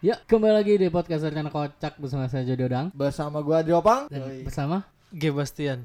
[0.00, 2.88] Ya, kembali lagi di podcast Rencana Kocak bersama saya Jody Odang.
[2.96, 4.88] Bersama gua Adri Opang dan bersama?
[5.12, 5.28] G.
[5.28, 5.84] Bastian.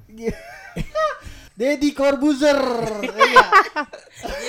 [1.60, 2.56] Deddy Corbuzier.
[3.04, 3.48] Iya.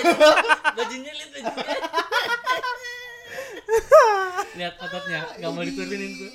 [0.79, 1.79] Bajunya lihat bajunya.
[4.55, 6.31] lihat ototnya, nggak mau diturunin tuh.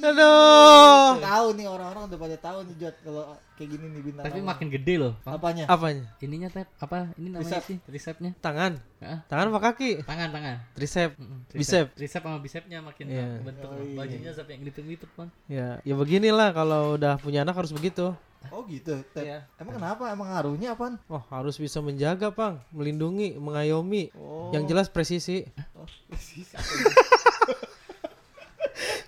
[0.00, 1.20] Aduh.
[1.20, 3.22] Tahu nih orang-orang udah pada tahu nih Jod Kalau
[3.54, 5.12] kayak gini nih bintang Tapi makin gede loh.
[5.22, 5.64] Apanya?
[5.68, 6.04] Apanya?
[6.18, 7.12] Ininya tep apa?
[7.14, 7.62] Ini namanya Tricep.
[7.68, 8.30] sih tricepnya.
[8.40, 8.72] Tangan.
[9.04, 9.18] Hah?
[9.28, 10.00] Tangan apa kaki?
[10.04, 10.56] Tangan, tangan.
[10.72, 11.10] Tricep.
[11.16, 11.86] Mm-mm, Bicep.
[11.92, 13.26] Tricep sama bicepnya makin Iya.
[13.44, 13.68] bentuk.
[13.68, 13.96] Oh, iya.
[13.96, 15.28] Bajunya sampai yang lipet-lipet, Bang.
[15.46, 18.16] Ya, ya beginilah kalau udah punya anak harus begitu.
[18.48, 19.20] Oh gitu Tep.
[19.20, 19.44] Iya.
[19.60, 20.08] Emang kenapa?
[20.08, 20.96] Emang ngaruhnya apaan?
[21.12, 24.08] Oh, harus bisa menjaga, Pang, melindungi, mengayomi.
[24.16, 24.48] Oh.
[24.56, 25.44] Yang jelas presisi.
[25.76, 25.84] Oh,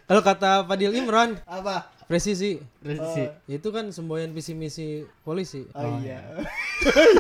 [0.03, 1.89] Kalau kata Fadil Imran, Apa?
[2.05, 2.61] presisi.
[2.79, 3.25] Presisi.
[3.47, 4.87] Itu kan semboyan visi misi
[5.23, 5.65] polisi.
[5.71, 6.21] Oh, Oh, iya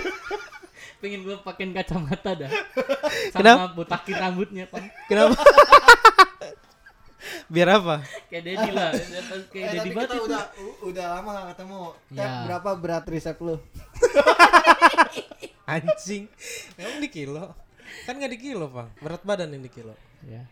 [1.00, 2.50] Pengen gua pakein kacamata dah.
[3.32, 3.64] Sama Kenapa?
[3.74, 4.86] botakin rambutnya, Bang.
[5.04, 5.34] Kenapa?
[7.48, 7.96] Biar apa?
[8.26, 8.90] Kayak Dedi lah,
[9.48, 10.24] kayak Eh, Dedi banget kita itu.
[10.24, 10.42] udah
[10.82, 12.30] udah lama gak ketemu Tep, Ya.
[12.44, 13.56] berapa berat tricep lu?
[15.64, 16.24] Anjing.
[16.74, 17.44] Emang di kilo?
[18.04, 18.88] Kan nggak di kilo, Pang.
[18.98, 19.94] Berat badan yang di kilo.
[20.24, 20.42] Ya.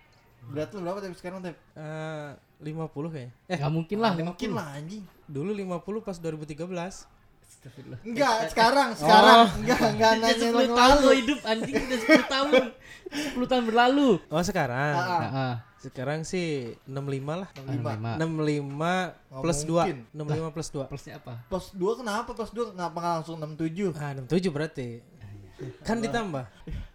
[0.50, 1.56] Berat lu berapa Tep sekarang Tep?
[1.72, 2.28] Eh,
[2.60, 3.32] 50 kayaknya.
[3.46, 4.30] Eh, Gak mungkin lah, Nggak 50.
[4.34, 7.06] Mungkin lah anjing dulu 50 pas 2013.
[7.50, 8.00] Astagfirullah.
[8.02, 9.48] Enggak, sekarang, sekarang Oh.
[9.58, 12.50] Enggak, enggak Udah nanya 10 yang tahun lalu lo hidup anjing udah 10 tahun
[13.10, 14.92] 10 tahun berlalu Oh, sekarang.
[14.96, 15.20] Ah, ah.
[15.20, 15.54] Heeh.
[15.80, 17.48] Sekarang sih 65 lah.
[17.56, 19.96] 65 65 Nggak plus mungkin.
[20.12, 20.18] 2.
[20.20, 20.90] 65 plus 2.
[20.92, 21.34] Plusnya apa?
[21.48, 22.30] Plus 2 kenapa?
[22.32, 23.96] Plus 2 kenapa nggak langsung 67?
[23.96, 24.88] Ah, 67 berarti.
[25.80, 26.44] Kan ditambah.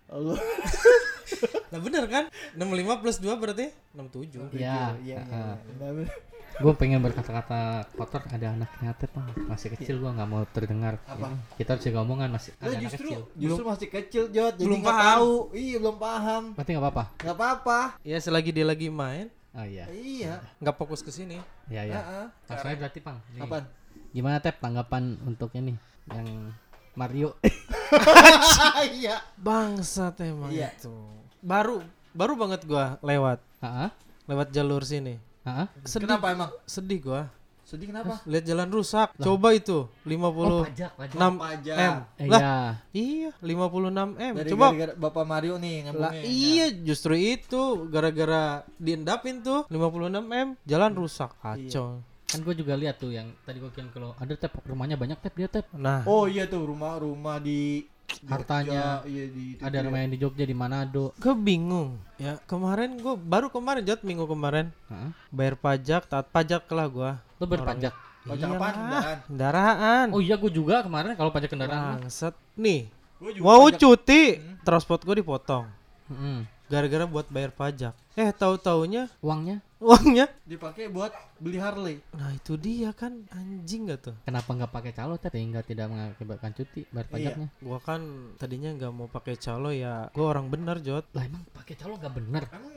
[0.07, 0.37] Allah.
[1.69, 2.23] Nah, bener kan?
[2.53, 4.53] 65 plus 2 berarti 67.
[4.53, 4.53] Iya.
[4.53, 5.19] Iya, iya.
[5.21, 5.55] heeh.
[6.03, 6.07] iya.
[6.55, 9.27] Gue pengen berkata-kata kotor ada anaknya Tep Bang.
[9.43, 10.95] Masih kecil gua nggak mau terdengar.
[11.03, 11.27] Apa?
[11.27, 13.21] Ya, Kita harus jaga omongan masih ada anak justru kecil.
[13.35, 15.11] justru masih kecil Jod, jadi belum nggak paham.
[15.11, 15.31] tahu.
[15.51, 16.43] Iya, belum paham.
[16.55, 17.03] Berarti nggak apa-apa.
[17.19, 17.79] Nggak apa-apa.
[18.07, 19.83] Ya selagi dia lagi main, Oh iya.
[19.91, 20.39] Iya.
[20.63, 21.43] nggak fokus ke sini.
[21.67, 21.99] Iya iya.
[22.47, 23.19] Aja berarti Pang.
[23.35, 23.43] Nih.
[23.43, 23.67] Apaan?
[24.15, 25.75] Gimana Tep tanggapan untuk ini
[26.07, 26.55] yang
[26.95, 27.35] Mario?
[28.95, 29.19] Iya.
[29.35, 30.71] Bangsat emang Iya.
[30.71, 30.95] itu.
[31.45, 33.89] Baru baru banget gua lewat Heeh.
[34.25, 35.21] lewat jalur sini.
[35.43, 35.67] Heeh.
[35.83, 36.49] Sedih, Kenapa emang?
[36.65, 37.29] sedih gua.
[37.61, 38.21] Sedih kenapa?
[38.23, 39.09] Lihat jalan rusak.
[39.15, 41.17] Coba itu 50 Oh, pajak, pajak.
[41.17, 41.75] 6 Pajak.
[41.75, 41.93] M.
[42.15, 42.55] Eh, Lah, Iya.
[42.93, 44.33] iya 56 M.
[44.37, 46.21] Dari Coba gara-gara Bapak Mario nih lah ngomongnya.
[46.23, 48.43] iya justru itu gara-gara
[48.77, 52.01] diendapin tuh 56 M jalan rusak kacau.
[52.25, 55.33] Kan gue juga lihat tuh yang tadi gue kirim kalau ada Tep rumahnya banyak Tep
[55.33, 55.65] dia Tep.
[55.73, 57.85] Nah, Oh iya tuh rumah-rumah di
[58.25, 59.01] Hartanya.
[59.01, 61.13] Jogja, iya di Ada yang di Jogja di Manado.
[61.15, 61.97] gue bingung.
[62.17, 65.09] Ya kemarin gue baru kemarin jat minggu kemarin Heeh.
[65.29, 67.11] bayar pajak taat pajak lah gua.
[67.37, 67.93] Lo berpajak.
[68.25, 68.73] Pajak Iyalah, apaan?
[68.73, 69.17] Kendaraan.
[69.29, 70.07] Kendaraan.
[70.09, 72.01] Oh iya gue juga kemarin kalau pajak kendaraan.
[72.01, 72.33] Bangsat.
[72.57, 72.89] Nih,
[73.37, 74.21] mau pajak- cuti,
[74.65, 75.69] transport gue dipotong.
[76.09, 76.39] Heeh.
[76.65, 77.93] Gara-gara buat bayar pajak.
[78.17, 80.25] Eh, tahu-taunya Uangnya uangnya.
[80.49, 82.01] dipakai buat beli Harley.
[82.17, 84.15] Nah, itu dia kan anjing gak tuh?
[84.25, 87.47] kenapa nggak pakai calo Tep sehingga tidak mengakibatkan cuti bayar pajaknya?
[87.61, 88.01] Gua kan
[88.41, 90.09] tadinya nggak mau pakai calo ya.
[90.11, 91.05] Gua orang bener, Jot.
[91.13, 92.43] Lah emang pakai calo nggak bener?
[92.49, 92.73] Emang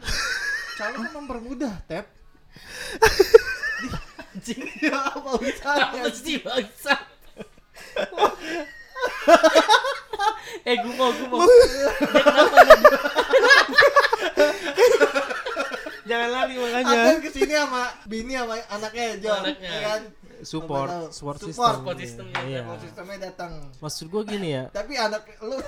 [0.78, 2.06] calon kan mempermudah, Tep.
[4.36, 4.62] Anjing.
[4.84, 6.06] Ya apa usahanya?
[6.14, 6.94] Sih bangsa?
[10.68, 11.42] eh gue mau gue mau.
[11.42, 12.62] Kenapa?
[16.08, 17.20] Jangan lari makanya.
[17.20, 19.68] ke sini sama bini sama anaknya John, Anaknya.
[19.68, 20.02] ya kan?
[20.38, 21.38] Support, support Support.
[21.44, 21.74] system.
[21.74, 22.38] Support systemnya.
[22.42, 22.60] Iya.
[22.62, 23.52] Support sistemnya datang.
[23.76, 24.64] Maksud gua gini ya.
[24.78, 25.58] Tapi anak lu.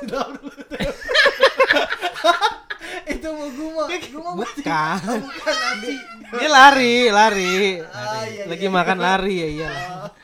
[3.06, 4.98] Itu mau gua mau, gua mau Bukan.
[5.20, 5.92] bukan nanti.
[6.30, 7.54] Dia lari, lari.
[7.82, 8.72] Ah, iya, Lagi iya.
[8.72, 10.10] makan lari ya iyalah.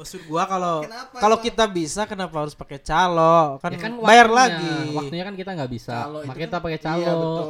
[0.00, 0.80] Maksud gua kalau
[1.14, 3.60] kalau kita bisa kenapa harus pakai calo?
[3.60, 4.56] Kan, Ya kan bayar waktunya.
[4.56, 4.74] lagi.
[4.96, 5.92] Waktunya kan kita nggak bisa.
[5.94, 6.98] Calo Makanya kan- kita pakai calo.
[6.98, 7.46] Iya, betul.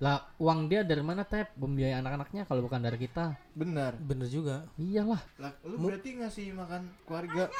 [0.00, 1.52] Lah uang dia dari mana Tep?
[1.54, 3.36] Membiayai anak-anaknya kalau bukan dari kita.
[3.52, 4.00] Benar.
[4.00, 4.64] Bener juga.
[4.74, 5.20] Iyalah.
[5.36, 7.52] Lah, lu berarti ngasih makan keluarga.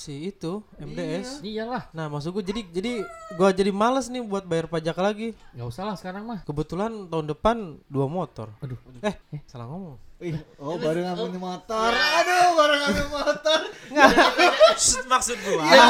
[0.00, 1.44] Si itu MDS.
[1.44, 1.92] Iyalah.
[1.92, 3.04] Nah, maksud gua jadi jadi
[3.36, 5.36] gua jadi males nih buat bayar pajak lagi.
[5.52, 6.40] Nggak usah lah sekarang mah.
[6.48, 8.48] Kebetulan tahun depan dua motor.
[8.64, 8.80] Aduh.
[9.04, 9.12] Eh,
[9.44, 10.00] salah ngomong.
[10.24, 11.92] Ih, oh baru ngambil motor.
[11.92, 13.58] Aduh, baru ngambil motor.
[15.12, 15.68] Maksud gua.
[15.68, 15.84] Ya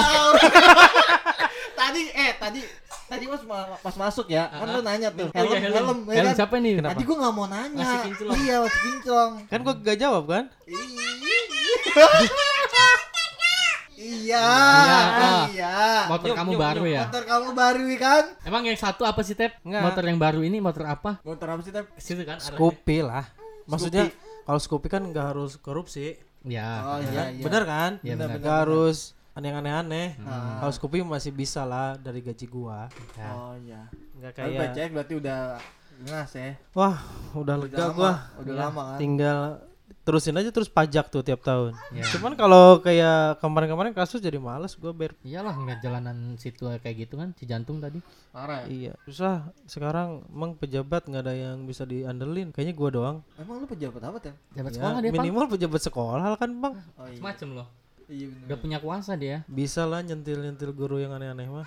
[1.81, 2.61] tadi eh tadi
[3.07, 3.43] tadi pas
[3.79, 5.31] pas masuk ya, kan lu nanya tuh.
[5.31, 6.35] Oh iya, Helm, helm, ya Helm kan?
[6.35, 6.83] siapa nih?
[6.83, 7.79] Tadi gua nggak mau nanya.
[7.79, 8.39] Masih kinclong.
[8.43, 9.31] Iya, masih kinclong.
[9.47, 10.45] Kan gua gak jawab kan?
[10.67, 10.83] Iya.
[14.01, 14.47] Iya,
[15.53, 15.77] Iya.
[16.09, 16.95] Motor Yuk, kamu yuk, baru yuk.
[16.97, 17.01] ya?
[17.05, 18.25] Motor kamu baru kan?
[18.43, 19.61] Emang yang satu apa sih Tep?
[19.61, 19.83] Nggak.
[19.85, 21.21] Motor yang baru ini motor apa?
[21.21, 21.85] Motor apa sih, Tep?
[22.01, 22.49] Situ kan arahnya.
[22.49, 23.25] Scoopy lah.
[23.69, 24.09] Maksudnya
[24.43, 26.17] kalau Scoopy kan nggak harus korupsi.
[26.41, 26.81] Ya.
[26.81, 27.29] Oh ya iya, kan?
[27.37, 27.45] iya.
[27.45, 27.91] Bener kan?
[28.01, 28.29] Iya, Bener.
[28.41, 28.99] Nggak harus
[29.37, 30.09] aneh-aneh.
[30.25, 30.65] Ah.
[30.65, 32.89] Kalau Scoopy masih bisa lah dari gaji gua.
[33.21, 33.29] Ya.
[33.31, 33.85] Oh iya.
[34.17, 35.41] nggak Tapi kayak PCX berarti udah
[36.01, 36.53] ngas ya.
[36.73, 36.97] wah
[37.37, 38.61] udah Udah lega lama, gua Udah Iya.
[38.65, 38.97] lama kan.
[38.97, 39.39] tinggal
[40.01, 42.03] terusin aja terus pajak tuh tiap tahun Ya.
[42.11, 47.15] cuman kalau kayak kemarin-kemarin kasus jadi males gua bayar Iyalah ngeliat jalanan situ kayak gitu
[47.15, 47.99] kan, si jantung tadi.
[48.31, 48.67] Parah ya.
[48.67, 53.67] iya susah sekarang emang pejabat nggak ada yang bisa diandelin kayaknya gua doang Emang lu
[53.67, 54.33] pejabat apa tem?
[54.53, 55.17] Jabat Ya, sekolah dia, Bang.
[55.21, 57.21] minimal pejabat sekolah kan bang Oh iya.
[57.21, 57.67] Macem loh.
[58.07, 58.45] Iya bener.
[58.45, 59.37] Udah punya kuasa dia.
[59.47, 61.63] bisa lah nyentil nyentil guru yang aneh-aneh mah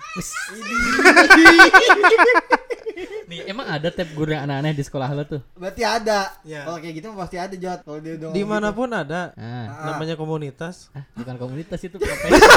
[3.24, 5.40] Nih, emang ada tab guru yang aneh-aneh di sekolah lo tuh?
[5.54, 6.34] Berarti ada.
[6.42, 6.62] Ya.
[6.62, 7.80] Kalau kayak gitu mah pasti ada Jot.
[7.80, 9.84] Kalau dia udah di mana pun ada Nah, Ah.
[9.90, 12.40] namanya komunitas Hah, bukan komunitas itu profesi.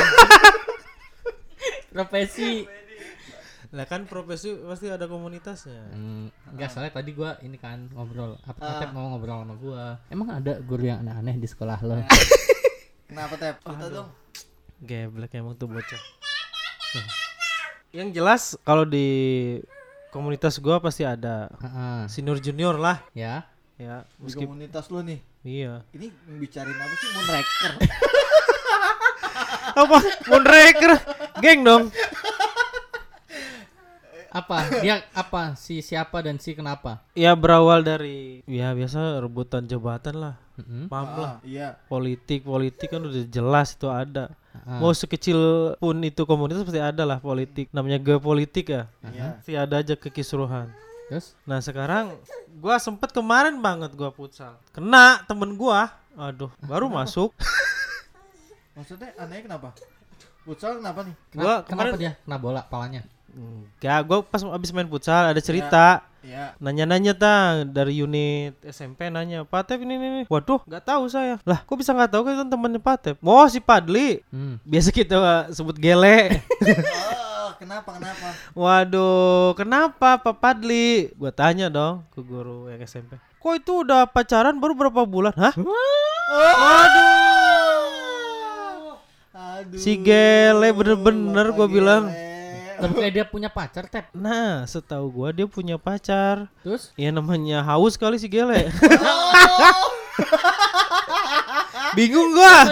[1.90, 2.52] profesi.
[3.68, 8.56] lah kan profesi pasti ada komunitasnya Hmm, enggak soalnya tadi gua ini kan ngobrol apa
[8.58, 8.80] Ah.
[8.80, 9.84] Tep mau ngobrol sama gua.
[10.08, 12.00] Emang ada guru yang aneh-aneh di sekolah lo?
[12.00, 12.16] gitu.
[13.06, 13.56] Kenapa tep?
[13.60, 14.10] Cerita dong.
[14.80, 16.02] Geblek emang tuh bocah.
[17.90, 19.08] Yang jelas kalau di
[20.10, 22.00] komunitas gua pasti ada Heeh.
[22.08, 23.46] senior junior lah Ya.
[23.76, 25.20] ya Di meski komunitas lu nih.
[25.42, 27.72] iya Ini bicarain apa sih Moonraker?
[29.78, 30.92] apa Moonraker
[31.40, 31.84] geng dong
[34.28, 34.70] Apa?
[34.82, 35.56] Dia apa?
[35.56, 37.02] Si siapa dan si kenapa?
[37.14, 40.86] ya berawal dari ya biasa rebutan jabatan lah Heeh.
[40.88, 41.78] paham lah Ah, iya.
[41.86, 44.82] politik politik kan udah jelas itu ada Ah.
[44.82, 45.38] mau sekecil
[45.76, 49.38] pun itu komunitas pasti ada lah politik namanya geopolitik ya Iya.
[49.38, 50.74] pasti ada aja kekisruhan
[51.08, 51.40] Terus?
[51.44, 52.20] Nah sekarang
[52.58, 54.60] gua sempet kemarin banget gua futsal.
[54.70, 55.88] Kena temen gua.
[56.14, 57.32] Aduh, baru masuk.
[58.74, 59.70] Maksudnya anehnya kenapa?
[60.44, 61.16] Futsal kenapa nih?
[61.32, 63.02] Gua Kenapa, kenapa kemarin dia kena bola palanya?
[63.30, 66.04] Enggak, gua pas abis main futsal ada cerita.
[66.28, 66.60] Iya.
[66.60, 70.22] Nanya-nanya tang dari unit SMP nanya, Pak Tep ini, ini.
[70.28, 71.40] Waduh, nggak tahu saya.
[71.48, 73.16] Lah, kok bisa nggak tahu kan temannya Pak Tep?
[73.24, 74.20] Oh, si Padli.
[74.28, 74.60] Hmm.
[74.68, 76.28] Biasa kita uh, sebut gele.
[77.48, 78.28] Oh, kenapa kenapa?
[78.52, 81.16] Waduh, kenapa Pak Padli?
[81.16, 83.16] Gua tanya dong ke guru yang SMP.
[83.40, 85.32] Kok itu udah pacaran baru berapa bulan?
[85.32, 85.56] Hah?
[89.56, 89.80] Aduh.
[89.80, 92.12] Si gele bener-bener gua bilang.
[92.78, 94.14] Tapi kayak dia punya pacar, Tep.
[94.14, 96.46] Nah, setahu gua dia punya pacar.
[96.62, 96.94] Terus?
[96.94, 98.70] Ya namanya haus kali si gele.
[101.98, 102.70] Bingung gua.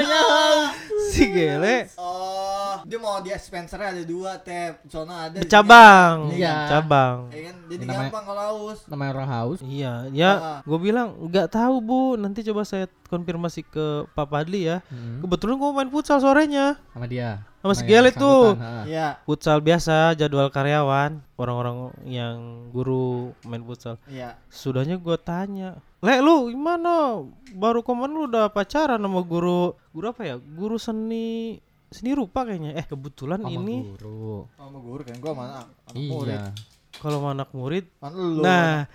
[1.10, 2.45] si gele Oh,
[2.86, 5.42] dia mau di Spencer ada dua tap, sono ada.
[5.42, 6.30] bercabang.
[6.32, 6.56] Iya.
[6.70, 7.18] Cabang.
[7.34, 8.80] Ya kan, jadi Namanya- gampang kalau haus.
[8.86, 9.60] Namanya orang haus.
[9.60, 10.60] Iya, ya Ah.
[10.62, 14.86] gue bilang nggak tahu bu, nanti coba saya konfirmasi ke Pak Padli ya.
[14.88, 15.22] Hmm.
[15.22, 17.42] Kebetulan gua main futsal sorenya, Sama dia.
[17.62, 18.72] Sama si bersangkutan, ha.
[18.86, 22.38] Iya, futsal biasa, jadwal karyawan, orang-orang yang
[22.70, 23.98] guru main futsal.
[24.06, 24.38] iya.
[24.48, 27.26] Sudahnya gua tanya, Le lu gimana?
[27.58, 30.36] Baru kemarin lu udah pacaran sama guru Guru apa ya?
[30.38, 31.58] Guru seni
[31.94, 34.50] Seni rupa kayaknya Eh kebetulan Sama ini guru.
[34.58, 36.38] Sama guru kan gua mana anak murid.
[36.38, 36.52] Iya.
[36.96, 37.86] Kalau sama anak murid
[38.16, 38.42] lu.
[38.42, 38.86] Nah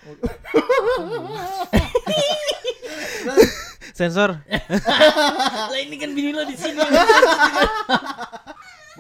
[4.01, 4.41] Sensor
[5.73, 6.81] Lah ini kan bini lo di sini.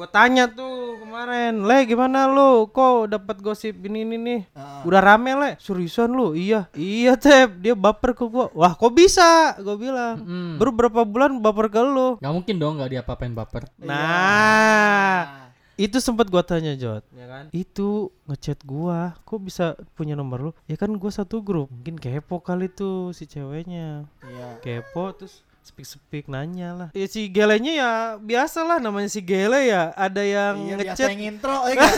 [0.00, 2.64] Gua tanya tuh kemarin Le gimana lu?
[2.72, 4.40] Kok dapat gosip ini ini nih?
[4.56, 4.80] Ah.
[4.88, 6.32] Udah rame le Seriusan lu?
[6.32, 9.52] Iya Iya Tep Dia baper ke gua Wah kok bisa?
[9.60, 10.56] Gua bilang Hmm.
[10.56, 13.68] Baru berapa bulan baper ke lu Gak mungkin dong gak diapa-apain baper.
[13.76, 20.38] Nah itu sempat gua tanya Jod ya kan itu ngechat gua kok bisa punya nomor
[20.40, 24.60] lu ya kan gua satu grup mungkin kepo kali tuh si ceweknya Iya.
[24.60, 26.88] kepo terus speak speak nanya lah.
[26.92, 29.92] Ya si gelenya ya biasa lah namanya si gele ya.
[29.92, 31.90] Ada yang Iya, biasa ngechat yang intro ya kan?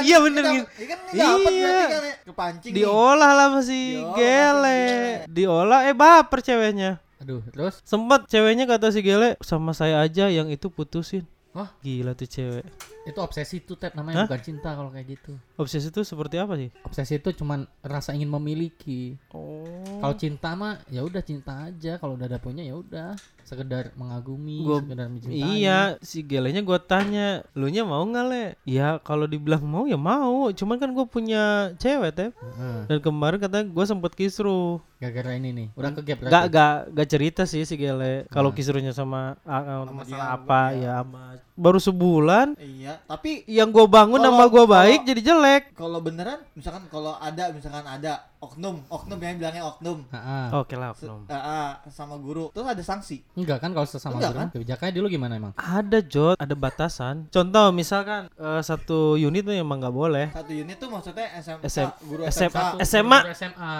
[0.00, 0.66] iya bener Kita- gitu.
[0.74, 0.98] Iya kan?
[1.04, 1.66] Ini dapat Iya.
[1.66, 2.16] berarti kan ya.
[2.24, 2.76] Kepancing nih.
[2.76, 4.80] diolah lah masih Diolah gele.
[4.80, 6.90] masih diolah eh baper ceweknya.
[7.16, 7.80] Aduh, terus?
[7.82, 12.66] sempet ceweknya kata si gele sama saya aja yang itu putusin Wah, gila tuh cewek.
[13.06, 13.94] Itu obsesi tuh Tep.
[13.94, 14.26] Namanya Hah?
[14.26, 15.38] bukan cinta kalau kayak gitu.
[15.54, 16.74] obsesi itu seperti apa sih?
[16.82, 19.14] Obsesi itu cuman rasa ingin memiliki.
[19.30, 19.62] oh.
[20.02, 23.14] Kalau cinta mah ya udah cinta aja, kalau udah ada punya ya udah
[23.44, 25.36] sekedar mengagumi, Gua- sekedar mencintai.
[25.36, 28.44] Iya, si gelenya gua tanya, lu nya mau nggak le?
[28.64, 31.42] Ya kalau dibilang mau ya mau, cuman kan gue punya
[31.76, 32.30] cewek teh.
[32.32, 32.78] Heeh.
[32.88, 34.80] Dan kemarin katanya gue sempet kisru.
[34.96, 36.18] Gara-gara ini nih, udah ke gap.
[36.24, 38.24] Gak gak gak cerita sih si gele.
[38.28, 38.56] Kalau Nah.
[38.56, 40.80] kisrunya sama, ah, ah, Sama masalah dia, apa iya.
[40.80, 41.22] ya sama
[41.54, 42.46] baru sebulan.
[42.56, 45.62] Iya, tapi Yang gua bangun Kalau- nama gua baik kalau- jadi jelek.
[45.76, 50.04] kalau beneran misalkan kalau ada misalkan ada oknum, oknum yang bilangnya oknum.
[50.06, 50.46] Heeh.
[50.54, 51.24] Oke lah, Se- oknum.
[51.26, 54.48] ah, ah, sama guru terus ada sanksi Enggak kan kalau sesama Enggak guru kan?
[54.52, 55.52] kebijakannya dulu gimana emang?
[55.54, 57.26] Ada jod, ada batasan.
[57.28, 60.26] Contoh misalkan eh, satu unit tuh emang nggak boleh.
[60.30, 62.64] satu unit tuh maksudnya SMK SM guru SMA.
[62.76, 63.18] SMK SMA.
[63.20, 63.74] Guru SMA.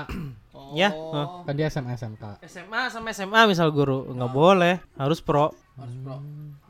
[0.51, 0.73] oh.
[0.73, 0.89] Ya,
[1.43, 2.25] Kan dia SMA SMK.
[2.45, 5.53] SMA sama SMA misal guru nggak boleh, harus pro.
[5.75, 6.17] harus pro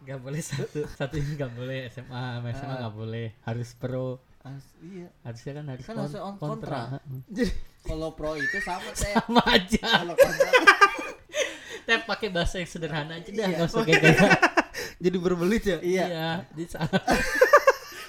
[0.05, 4.21] Gak boleh satu, satu ini gak boleh SMA, sama SMA gak boleh, harus pro.
[4.45, 5.09] As- iya.
[5.23, 6.81] Harusnya kan harus Kan kon- harusnya on- kontra.
[6.93, 7.01] kontra.
[7.37, 7.51] Jadi
[7.83, 9.11] kalau pro itu sama teh.
[9.11, 9.81] Sama aja.
[9.83, 10.49] Kalau kontra
[11.85, 13.47] Tep pakai bahasa yang sederhana aja dah, Iya.
[13.51, 14.13] enggak usah gaya.
[15.05, 15.79] Jadi berbelit ya?
[15.81, 16.05] iya.
[16.07, 16.65] Iya, di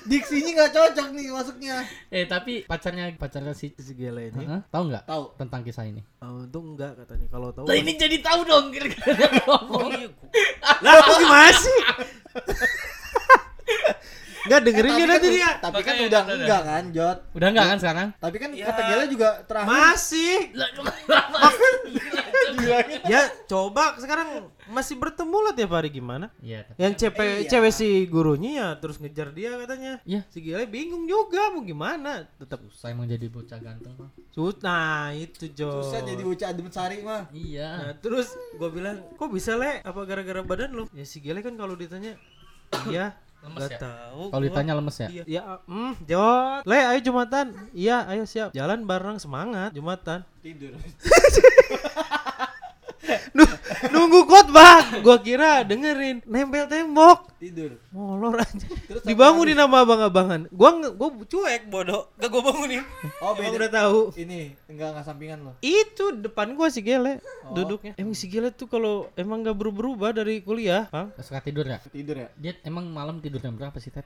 [0.06, 1.76] Diksinya nggak cocok nih masuknya.
[2.08, 4.46] Eh, tapi pacarnya pacarnya si Si gele ini.
[4.46, 5.24] Heeh, tahu nggak Tahu.
[5.36, 6.06] tentang kisah ini?
[6.22, 7.26] Oh, itu enggak katanya.
[7.28, 7.66] Kalau tahu.
[7.66, 9.92] Lah ini jadi tahu dong kira-kira ngomong.
[10.80, 11.78] Lah, aku gimana sih?
[14.46, 15.50] Enggak dengerin Eh, dia tapi nanti kan- dia.
[15.58, 17.18] Tapi kan udah enggak kan, Jot.
[17.34, 18.08] Udah enggak kan sekarang?
[18.16, 18.66] Tapi kan Ya.
[18.68, 20.36] kata Gela juga terakhir Masih.
[23.06, 26.32] Ya, coba sekarang masih bertemu lah tiap hari gimana?
[26.40, 27.50] Iya, Yang cewek Iya.
[27.52, 30.02] cewek si gurunya ya terus ngejar dia katanya.
[30.04, 30.22] Iya.
[30.28, 32.26] Si Gile bingung juga mau gimana.
[32.36, 34.10] Tetap saya emang jadi bocah ganteng Bang.
[34.32, 35.82] Sut, nah itu Jo.
[35.82, 37.30] susah jadi bocah adem sari mah.
[37.30, 37.70] Iya.
[37.82, 39.80] Nah, terus gue bilang, kok bisa le?
[39.82, 40.86] Apa gara-gara badan lu?
[40.92, 42.18] Ya si Gile kan kalau ditanya,
[42.88, 43.14] iya.
[43.46, 43.80] Lemes Gak ya?
[43.86, 44.22] tahu.
[44.34, 45.10] Kalau ditanya lemes ya?
[45.14, 46.62] Iya, ya, hmm, Jot.
[46.66, 47.46] Le, ayo Jumatan.
[47.78, 48.50] Iya, ayo siap.
[48.58, 50.26] Jalan bareng semangat Jumatan.
[50.42, 50.74] Tidur.
[53.34, 53.56] Nuh-
[53.90, 55.00] nunggu khotbah.
[55.02, 57.32] Gua kira dengerin nempel tembok.
[57.38, 57.78] Tidur.
[57.92, 58.68] Molor aja.
[58.90, 60.48] Terus Dibangunin sama abang-abangan.
[60.50, 62.10] Gua gua cuek bodoh.
[62.18, 62.82] Gak gua bangunin.
[63.22, 63.56] Oh, beda.
[63.56, 64.00] udah tahu.
[64.16, 65.52] Ini enggak enggak sampingan lo.
[65.60, 67.54] Itu depan gua si Gele Oh.
[67.54, 67.94] duduknya.
[67.96, 70.90] Emang si Gele tuh kalau emang gak berubah dari kuliah.
[70.90, 71.78] Nggak suka tidur ya?
[71.86, 72.28] Tidur ya?
[72.34, 74.02] Dia emang malam tidur jam berapa sih, Ted?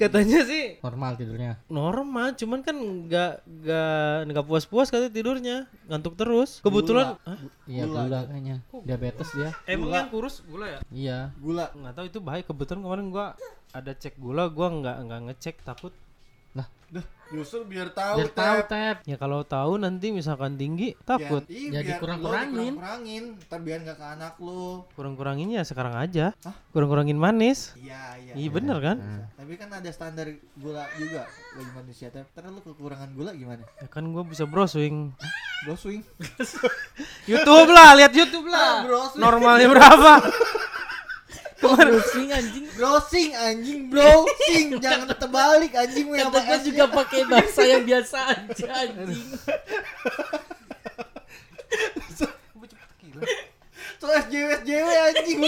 [0.00, 1.60] Katanya sih Normal tidurnya.
[1.68, 6.64] normal, cuman kan nggak nggak nggak puas-puas katanya tidurnya, ngantuk terus.
[6.64, 7.38] Kebetulan, Hah?
[7.68, 8.00] Iya, Gula.
[8.08, 8.56] gula kayaknya.
[8.84, 9.50] Diabetes dia.
[9.68, 10.78] emang yang kurus gula ya?
[10.90, 11.18] Iya.
[11.36, 11.68] Gula.
[11.76, 12.42] Nggak tahu itu bahaya.
[12.42, 13.26] Kebetulan kemarin gua
[13.70, 15.92] ada cek gula, gua nggak nggak ngecek takut.
[16.52, 18.18] Lah, Dah, justru biar tahu.
[18.18, 18.96] biar tahu, Tep.
[19.04, 21.46] Ya kalau tahu nanti misalkan tinggi takut.
[21.46, 22.72] Biar, iya, Jadi biar kurang-kurangin.
[22.74, 24.82] lo kurangin Ntar biar nggak ke anak lu.
[24.92, 26.34] Kurang-kurangin ya sekarang aja.
[26.42, 26.56] Hah?
[26.70, 27.78] Kurang-kurangin manis.
[27.78, 28.32] Iya, iya.
[28.34, 28.96] Iya bener kan?
[28.98, 31.22] Nah, Tapi kan ada standar gula juga
[31.54, 32.10] bagi manusia.
[32.10, 33.62] Tapi ntar lu kekurangan gula gimana?
[33.78, 35.14] Ya kan gua bisa browsing.
[35.60, 36.00] Bro swing.
[37.30, 38.80] YouTube lah, lihat YouTube lah.
[38.80, 39.20] Ah, browsing.
[39.20, 40.12] Normalnya berapa?
[41.60, 42.66] Pusing anjing.
[42.72, 48.66] Browsing anjing browsing jangan terbalik anjing lu yang S juga pakai bahasa yang biasa aja
[48.88, 49.28] anjing.
[54.00, 55.38] So SJW SJW anjing.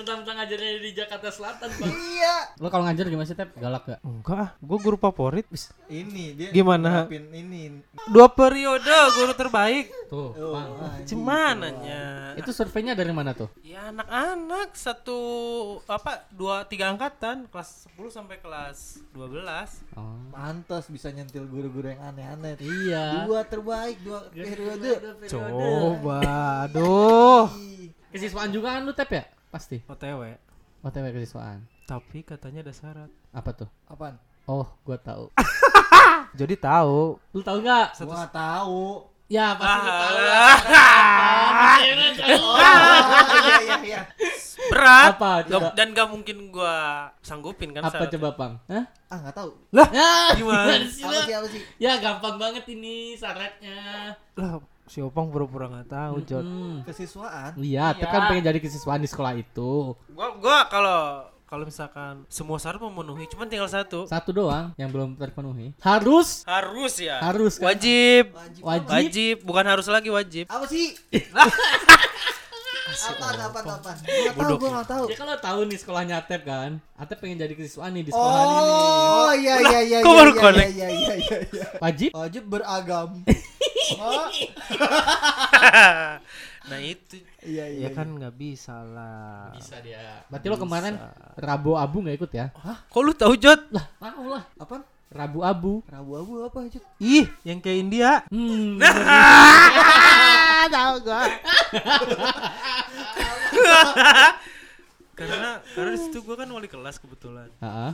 [0.00, 1.92] Mentang-mentang ngajarnya di Jakarta Selatan, Bang.
[1.92, 2.36] Iya.
[2.56, 3.52] Lo kalau ngajar gimana sih, Tep?
[3.52, 4.00] Galak gak?
[4.00, 4.48] Enggak, ah.
[4.56, 5.44] gua guru favorit.
[5.86, 7.04] Ini dia Gimana?
[7.10, 7.84] ini.
[8.08, 9.92] Dua periode guru terbaik.
[10.08, 10.68] Tuh, Oh, Bang.
[10.96, 11.20] anjing.
[11.20, 13.52] Cumananya Itu surveinya dari mana tuh?
[13.60, 15.18] ya anak-anak satu
[15.84, 20.16] apa dua tiga angkatan kelas 10 sampai kelas 12 Oh.
[20.32, 22.56] Pantas bisa nyentil guru-guru yang aneh-aneh.
[22.56, 23.28] Iya.
[23.28, 24.90] Dua terbaik dua periode.
[25.28, 26.18] coba
[26.64, 27.46] aduh
[28.10, 29.22] Kesiswaan juga kan lu, Tep ya?
[29.50, 29.82] Pasti.
[29.84, 30.22] OTW
[30.80, 31.66] OTW kesiswaan.
[31.84, 33.68] tapi katanya ada syarat Apa tuh?
[33.84, 34.14] Apaan?
[34.44, 35.26] Oh, gua tahu.
[36.38, 37.98] jadi tahu Lu tahu nggak?
[38.00, 38.82] Gua tahu.
[39.26, 40.14] Ya, pasti lu tahu.
[40.16, 40.26] Ah.
[40.26, 40.58] lah.
[42.12, 42.46] Tahu.
[42.50, 44.02] Oh, iya iya iya.
[44.68, 45.32] berat Apa?
[45.40, 45.68] Gak- Coba.
[45.72, 46.74] dan gak mungkin gua
[47.20, 48.52] sanggupin kan Apa coba, Bang?
[48.66, 48.84] Hah?
[49.06, 49.50] Ah nggak tahu.
[49.90, 50.74] Ya, Gimana?
[50.78, 51.62] apa sih?
[51.76, 54.14] Ya, gampang banget ini syaratnya.
[54.34, 54.58] lah
[54.90, 56.82] si opang pura-pura nggak tahu Jod Hmm.
[56.82, 57.54] Kesiswaan.
[57.54, 58.10] Iya, Tep Iya.
[58.10, 59.94] kan pengen jadi kesiswaan di sekolah itu.
[60.10, 61.00] gua gua kalau
[61.46, 65.78] kalau misalkan semua syarat memenuhi cuman tinggal satu Satu doang yang belum terpenuhi.
[65.78, 67.70] Harus harus ya harus kan?
[67.70, 68.62] wajib Wajib.
[68.62, 68.90] Wajib.
[68.90, 70.90] wajib bukan harus lagi wajib Apa sih?
[72.90, 73.96] Apaan apaan?
[74.02, 75.04] Gua nggak tahu, gua nggak tahu.
[75.06, 76.82] Ya kalau tahu nih sekolahnya Atep kan.
[76.98, 78.58] Atep pengen jadi kesiswaan nih di sekolahan ini.
[78.66, 81.64] Oh iya iya iya kok iya iya, iya iya iya iya.
[81.78, 82.10] Wajib?
[82.10, 83.22] Wajib beragam.
[83.92, 84.24] Oh,
[86.70, 87.86] nah itu iya iya.
[87.86, 90.22] ya kan nggak bisa lah Bisa dia.
[90.28, 90.94] Berarti lo kemarin
[91.34, 92.46] Rabu Abu nggak ikut ya?
[92.86, 94.42] kok lu tahu Jod Lah, tahu lah.
[94.54, 94.82] Apaan?
[95.10, 95.72] Rabu Abu.
[95.84, 96.78] Rabu-abu apa aja?
[96.96, 98.76] ih yang kayak India Hmm.
[100.70, 101.26] tahu gua
[105.12, 107.92] karena karena di situ gua kan wali kelas kebetulan Heeh.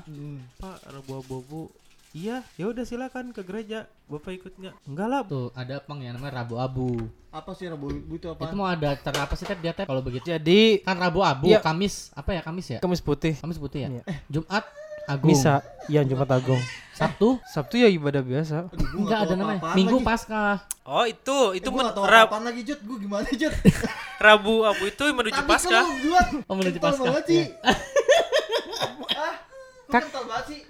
[0.57, 1.61] pak rabu abu
[2.17, 6.17] iya ya udah silakan ke gereja bapak ikut nggak enggak lah Tuh, ada pang yang
[6.17, 6.89] namanya Rabu Abu.
[7.29, 8.49] Apa sih Rabu-abu itu Itu apa?
[8.51, 10.25] mau ada acara apa sih Tep dia Tep kalau begitu?
[10.25, 11.61] jadi Kan Rabu Abu, Iya.
[11.61, 12.79] Kamis apa ya Kamis ya?
[12.81, 13.89] kamis putih Kamis putih ya?
[13.91, 14.03] Iya.
[14.27, 14.65] Jumat
[15.07, 15.29] Agung.
[15.31, 16.59] misa iya Jumat Agung
[16.91, 19.61] Sabtu Sabtu ya ibadah biasa Aduh, enggak nggak ada namanya.
[19.73, 20.09] Minggu lagi.
[20.09, 20.55] Paskah.
[20.83, 23.53] oh itu itu Eh, gua men- Rab- apaan lagi Jut, gua gimana Jut?
[24.19, 25.85] rabu abu itu menuju pasca
[26.49, 27.45] Oh, menuju banget sih.
[29.87, 30.03] Kak.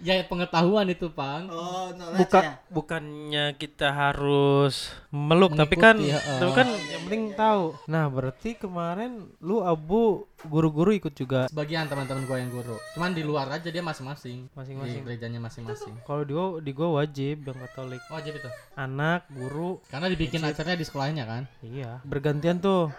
[0.00, 1.48] Ya pengetahuan itu, Pang.
[1.48, 2.52] Oh, Buka, ya.
[2.68, 6.38] bukannya kita harus meluk tapi kan Mengikuti, heeh.
[6.38, 12.24] tapi kan yang penting tahu nah berarti kemarin lu abu guru-guru ikut juga Sebagian teman-teman
[12.24, 12.76] gua yang guru.
[12.92, 14.46] Cuman di luar aja dia masing-masing.
[14.46, 15.94] Di masing-masing gerejanya masing-masing.
[16.04, 18.48] kalau di gua di gua wajib yang katolik Wajib itu.
[18.74, 21.42] anak guru Karena dibikin acaranya di sekolahnya kan.
[21.62, 22.92] iya bergantian tuh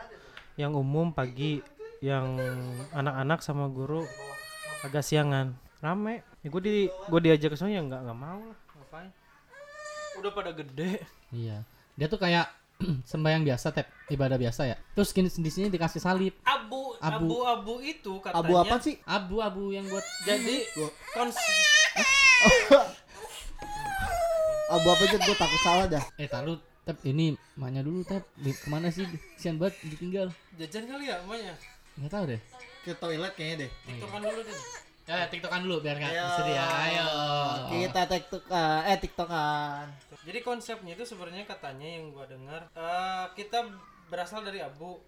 [0.58, 1.62] yang umum pagi
[2.00, 2.38] yang
[2.92, 4.02] anak-anak sama guru
[4.82, 6.24] agak siangan rame.
[6.42, 8.58] Ya gua di gua diajak ke sana ya nggak nggak mau lah.
[8.78, 9.10] Ngapain?
[10.18, 11.02] Udah pada gede.
[11.30, 11.62] Iya.
[11.98, 12.50] Dia tuh kayak
[13.12, 13.88] sembahyang biasa, tep.
[14.10, 14.76] Ibadah biasa ya.
[14.94, 16.34] Terus gini di sini dikasih salib.
[16.46, 17.46] abu Abu.
[17.46, 18.42] abu itu katanya.
[18.42, 18.98] Abu apa sih?
[19.06, 20.66] Abu-abu yang buat jadi
[21.14, 21.38] kons
[24.68, 25.18] Abu apa aja?
[25.22, 26.04] Gue takut salah dah.
[26.20, 26.98] eh taruh tep.
[27.06, 28.26] Ini maknya dulu tep.
[28.36, 29.06] Di, ke mana sih?
[29.38, 30.28] Sian banget ditinggal.
[30.58, 31.54] Jajan kali ya emaknya?
[31.98, 32.42] Nggak tahu deh.
[32.84, 33.70] Ke toilet kayaknya deh.
[33.86, 36.28] tiktokan dulu deh ya tiktokan dulu biar nggak Ayo.
[36.36, 37.10] sedih ya ayo
[37.68, 39.86] Kita tiktokan, eh tiktokan.
[40.22, 43.64] Jadi konsepnya itu sebenarnya katanya yang gua dengar eh, kita
[44.08, 45.00] berasal dari abu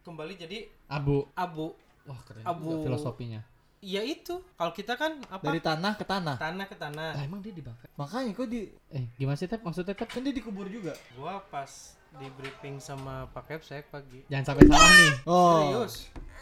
[0.00, 1.76] kembali jadi abu abu.
[2.04, 2.68] wah keren Abu.
[2.72, 3.40] juga filosofinya
[3.80, 4.40] Iya itu.
[4.56, 5.44] Kalau kita kan apa?
[5.44, 6.36] Dari tanah ke tanah.
[6.40, 7.12] tanah ke tanah.
[7.12, 10.32] lah emang dia dibakar Makanya kok di eh gimana sih tep maksudnya tep kan dia
[10.32, 10.96] dikubur juga.
[11.12, 11.68] Gua pas
[12.14, 14.22] di briefing sama Pak Kepsek pagi.
[14.26, 15.94] jangan sampai salah nih Oh, Serius.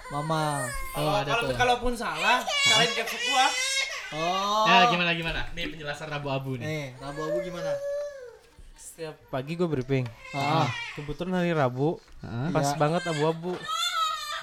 [0.09, 0.69] mama.
[0.95, 3.47] oh ada Kalau tuh kalaupun salah, salahin Kepsek gua.
[4.13, 4.65] Oh.
[4.69, 7.73] ya gimana gimana nih penjelasan abu-abu nih Eh, Rabu-Abu gimana?
[8.75, 10.05] Setiap pagi gua briefing.
[10.31, 12.49] Ah, Kebetulan hari Rabu, Heeh.
[12.51, 12.77] pas Iya.
[12.77, 13.57] banget abu-abu.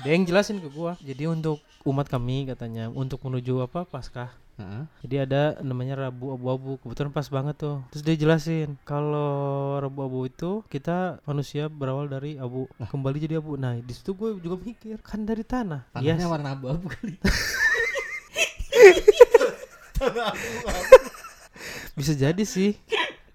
[0.02, 0.98] Dia yang jelasin ke gua.
[0.98, 4.84] Jadi untuk umat kami katanya untuk menuju apa Paskah Heeh.
[5.08, 6.76] Jadi ada namanya Rabu Abu-Abu.
[6.84, 7.80] Kebetulan pas banget tuh.
[7.96, 13.56] Terus dia jelasin kalau Rabu Abu itu kita manusia berawal dari abu, kembali jadi abu.
[13.56, 15.88] Nah, di situ gue juga mikir, kan dari tanah.
[15.96, 16.28] tanahnya Yes.
[16.28, 17.16] warna abu-abu kali
[21.96, 22.76] Bisa jadi sih.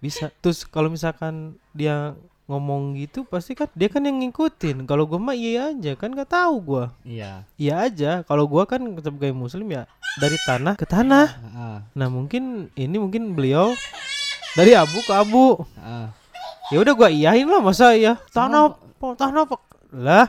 [0.01, 0.29] Bisa.
[0.41, 2.13] Terus kalau misalkan dia
[2.45, 4.85] ngomong gitu pasti kan dia kan yang ngikutin.
[4.85, 6.85] Kalau gua mah iya aja kan nggak tahu gua.
[7.05, 8.11] iya Iya aja.
[8.25, 9.89] Kalau gua kan sebagai muslim ya
[10.21, 11.27] dari tanah ke tanah.
[11.95, 13.75] Nah, mungkin ini mungkin beliau
[14.55, 15.59] dari abu ke abu.
[16.73, 19.57] Ya udah gua iyain lah masa ya tanah apa tanah apa
[19.93, 20.27] lah.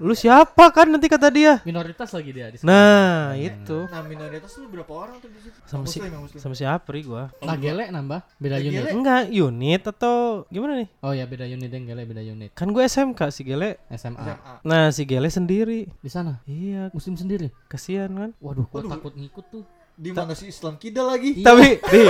[0.00, 1.60] Lu siapa kan nanti kata dia?
[1.62, 2.66] Minoritas lagi dia di sana.
[2.66, 3.84] nah itu.
[3.86, 5.56] Nah, minoritas lu berapa orang tuh di situ?
[5.62, 6.00] sama si
[6.34, 7.28] sama si Apri gua?
[7.38, 8.24] Lah gele nambah.
[8.36, 8.80] Beda Lah, unit.
[8.80, 8.90] Gele.
[8.90, 10.16] enggak unit atau
[10.48, 10.88] gimana nih?
[11.00, 12.50] Oh ya beda unit yang gele beda unit.
[12.52, 13.76] Kan gue SMK si Gele.
[13.92, 14.52] SMA SMA.
[14.64, 15.84] nah si Gele sendiri.
[16.00, 16.40] Di sana?
[16.44, 16.88] Iya.
[16.90, 17.52] Muslim sendiri?
[17.68, 18.30] Kasihan kan?
[18.40, 18.90] Waduh gua Waduh.
[18.96, 19.62] takut ngikut tuh
[19.94, 21.40] Di mana sih Islam Kidal lagi?
[21.40, 22.00] tapi di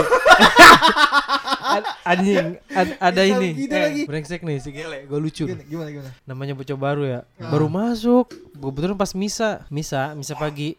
[1.61, 4.03] Ad- anjing ad- ada Islam ini kita lagi.
[4.05, 5.89] brengsek nih si Gele gue lucu Gimana gimana?
[5.91, 6.11] gimana?
[6.25, 7.49] namanya bocah baru ya Ah.
[7.49, 10.75] baru masuk kebetulan pas misa misa misa pagi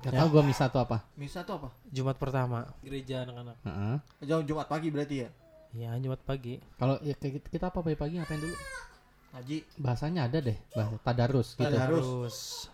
[0.00, 0.18] Gak Ya.
[0.18, 1.68] tau gua misa tuh apa Misa tuh apa?
[1.86, 3.96] Jumat pertama gereja anak-anak Heeh.
[4.22, 5.28] Jam Jumat pagi berarti ya?
[5.72, 8.56] ya Jumat pagi kalau ya kita, kita apa pagi-pagi ngapain dulu
[9.30, 12.66] Haji, bahasanya ada deh bahasa tadarus gitu Tadarus.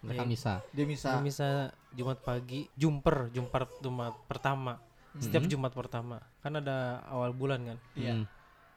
[0.00, 0.28] Mereka Iya.
[0.28, 1.10] misa dia misa.
[1.12, 1.48] Ini misa
[1.92, 4.80] Jumat pagi, Jumper, Jumat Jumat pertama.
[5.18, 5.50] Setiap Mhm.
[5.50, 6.16] Jumat pertama.
[6.38, 7.78] Kan ada awal bulan kan.
[7.92, 8.14] Iya.
[8.14, 8.26] Hmm.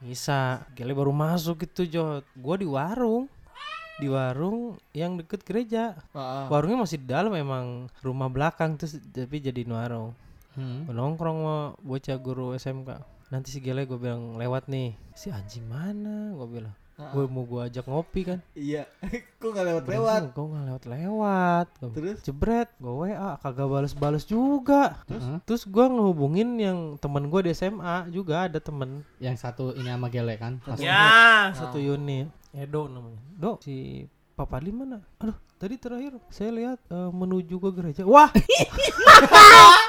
[0.01, 2.25] Misa, Gele baru masuk itu Jot.
[2.35, 3.29] Gua di warung.
[3.95, 5.95] Di warung yang deket gereja.
[6.11, 6.45] Ah, ah.
[6.49, 10.11] Warungnya masih di dalam emang rumah belakang terus tapi jadi warung.
[10.57, 10.89] Hmm.
[10.89, 12.89] Nongkrong sama bocah guru SMK.
[13.29, 14.97] Nanti si Gele gue bilang lewat nih.
[15.13, 16.33] Si anjing mana?
[16.33, 16.73] Gue bilang.
[16.93, 17.09] Ah.
[17.09, 18.39] Gue mau gua ajak ngopi kan.
[18.53, 18.85] Iya.
[19.41, 20.21] Kok nggak lewat lewat?
[20.31, 21.67] Gue nggak lewat lewat.
[21.93, 22.17] Terus?
[22.23, 25.37] jebret gue WA kagak bales-bales juga Heeh.
[25.43, 30.07] terus gue ngehubungin yang temen gue di SMA juga ada temen yang satu ini sama
[30.07, 35.75] gele kan Pas- ya satu unit Edo namanya Do si Papa Lim mana aduh tadi
[35.75, 38.31] terakhir saya lihat eh, menuju ke gereja wah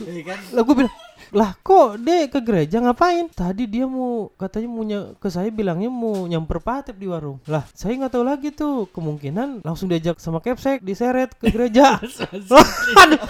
[0.00, 0.38] Iya kan?
[0.56, 0.94] lah gue bilang
[1.30, 3.30] lah kok deh ke gereja ngapain?
[3.30, 4.82] Tadi dia mau katanya mau
[5.14, 7.38] ke saya bilangnya mau nyamper patep di warung.
[7.46, 12.02] Lah saya nggak tahu lagi tuh kemungkinan langsung diajak sama kepsek diseret ke gereja.
[13.00, 13.20] Aduh.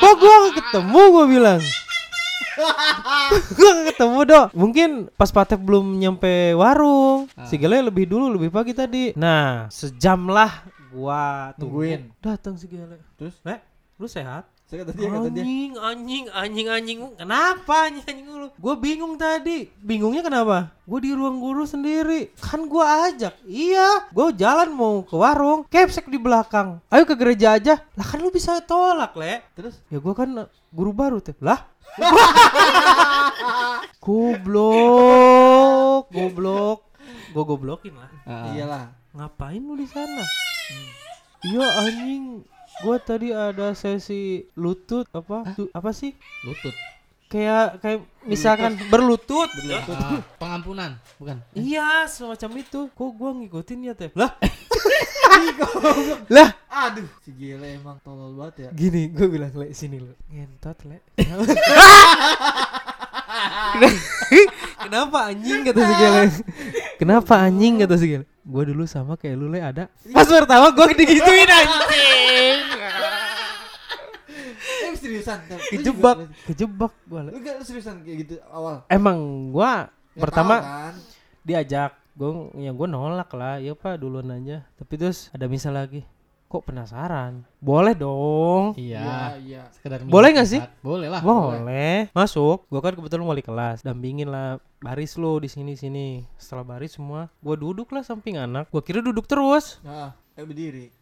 [0.00, 1.60] kok gua nggak ketemu gua bilang?
[3.52, 4.46] Gua nggak ketemu dok.
[4.56, 9.12] Mungkin pas patep belum nyampe warung si Gele lebih dulu lebih pagi tadi.
[9.12, 12.16] Nah sejam lah gua tungguin.
[12.24, 13.36] Datang si Gele Terus?
[13.44, 13.60] Nek,
[14.00, 15.44] lu sehat Saya kata dia kata dia.
[15.44, 16.98] anjing, anjing, anjing, anjing.
[17.20, 18.48] Kenapa anjing, anjing lu?
[18.56, 19.68] Gue bingung tadi.
[19.76, 20.72] Bingungnya kenapa?
[20.88, 22.32] Gue di ruang guru sendiri.
[22.40, 23.36] Kan gue ajak.
[23.44, 25.68] Iya, gue jalan mau ke warung.
[25.68, 26.80] Kepsek di belakang.
[26.88, 27.84] Ayo ke gereja aja.
[27.92, 29.44] Lah kan lu bisa tolak, Le.
[29.52, 29.84] Terus?
[29.92, 31.36] Ya gue kan uh, guru baru tuh.
[31.44, 31.68] Lah?
[34.04, 36.88] goblok, goblok.
[37.36, 38.08] Gue goblokin lah.
[38.24, 38.48] Ah.
[38.56, 38.84] Iyalah.
[39.12, 40.24] Ngapain lu di sana?
[41.44, 42.53] Iya anjing.
[42.80, 44.22] Gua tadi ada sesi
[44.54, 46.10] lutut apa tu- apa sih?
[46.42, 46.74] Lutut.
[47.26, 49.50] kayak kayak misalkan berlutut,
[49.88, 51.42] Ah, pengampunan, bukan?
[51.52, 52.86] iya semacam itu.
[52.88, 54.10] Kok gua ngikutin ya teh?
[54.14, 54.38] Lah.
[56.30, 56.54] Lah.
[56.70, 57.98] Aduh, si gile emang.
[58.00, 58.70] Tolol banget ya.
[58.72, 61.02] gini gue bilang le sini le ngentot le
[64.78, 66.22] kenapa anjing kata si Gele
[66.96, 69.88] kenapa anjing kata si Gele gue dulu sama kayak lu le ada.
[70.12, 72.53] Pas pertama gue digituin anjing
[75.16, 75.38] seriusan.
[75.70, 78.82] Kejebak kejebak gue Lu gak lu seriusan kayak gitu awal.
[78.88, 79.18] emang
[79.50, 79.72] gue
[80.14, 80.94] Ya, pertama kan.
[81.42, 86.06] diajak gue ya gue nolak lah ya pak duluan aja tapi terus ada misal lagi
[86.46, 89.34] kok penasaran boleh dong Iya.
[89.36, 89.62] iya.
[89.74, 90.62] Sekedar Boleh nggak sih?
[90.78, 91.18] Boleh lah.
[91.18, 92.06] Boleh.
[92.12, 92.62] Masuk.
[92.68, 93.82] Gua kan kebetulan wali kelas.
[93.82, 96.22] Dampingin lah baris lo di sini sini.
[96.38, 98.70] Setelah baris semua, gua duduk lah samping anak.
[98.70, 99.82] Gua kira duduk terus.
[99.82, 100.94] Nah, eh berdiri.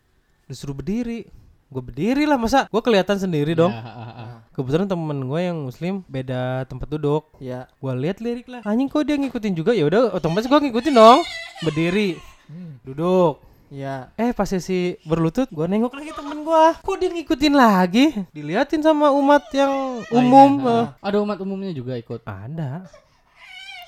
[0.48, 1.28] Disuruh berdiri.
[1.72, 2.68] Gua berdiri lah masa.
[2.68, 3.72] Gua kelihatan sendiri dong.
[3.72, 4.30] Ya, ah, ah, ah.
[4.52, 7.24] Kebetulan temen gue yang muslim beda tempat duduk.
[7.40, 7.64] Ya.
[7.80, 8.60] Gua lihat lirik lah.
[8.62, 11.24] Anjing kok dia ngikutin juga ya udah otomatis gua ngikutin dong.
[11.64, 12.20] Berdiri.
[12.52, 12.76] Hmm.
[12.84, 13.40] Duduk.
[13.72, 14.12] Ya.
[14.20, 19.08] Eh pas sesi berlutut gua nengok lagi temen gua Kok dia ngikutin lagi Diliatin sama
[19.16, 20.68] umat yang umum iya.
[20.68, 20.84] eh.
[21.00, 22.20] Ah, Ada umat umumnya juga ikut.
[22.28, 22.84] Ada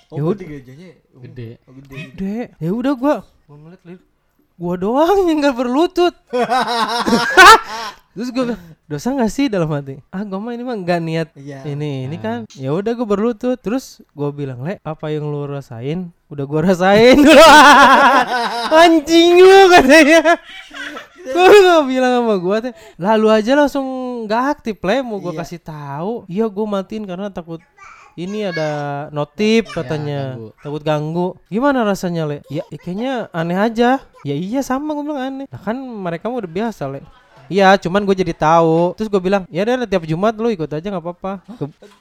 [0.08, 0.46] Oh, Yaudah.
[0.46, 1.22] gerejanya umum.
[1.28, 1.50] Gede.
[1.68, 1.96] Oh, gede.
[2.16, 2.38] Gede.
[2.56, 4.02] Ya udah gua gua ngeliat lirik.
[4.54, 6.14] Gua doang yang gak berlutut.
[8.14, 9.98] Terus gua bilang, dosa gak sih dalam hati?
[10.08, 11.66] Ah gua mah ini mah gak niat Iya.
[11.66, 12.46] ini ini kan.
[12.54, 13.58] Ya udah gua berlutut.
[13.58, 16.14] Terus gua bilang, "Le, apa yang lu rasain?
[16.26, 17.18] Udah gua rasain."
[18.80, 20.38] Anjing lu katanya.
[21.24, 22.72] Gua gak bilang sama gua teh.
[22.96, 23.86] Lalu aja langsung
[24.24, 25.02] gak aktif, Le.
[25.02, 25.40] Mau gua Iya.
[25.42, 26.12] kasih tahu.
[26.26, 27.58] Iya, gua matiin karena takut
[28.14, 28.68] ini ada
[29.10, 30.48] notif katanya ganggu.
[30.62, 33.90] takut ganggu gimana rasanya le ya ya kayaknya aneh aja
[34.22, 37.02] ya iya sama gue bilang aneh nah kan mereka mah udah biasa le
[37.48, 38.94] Iya, cuman gue jadi tahu.
[38.96, 41.32] Terus gue bilang, ya udah tiap Jumat lu ikut aja nggak apa-apa.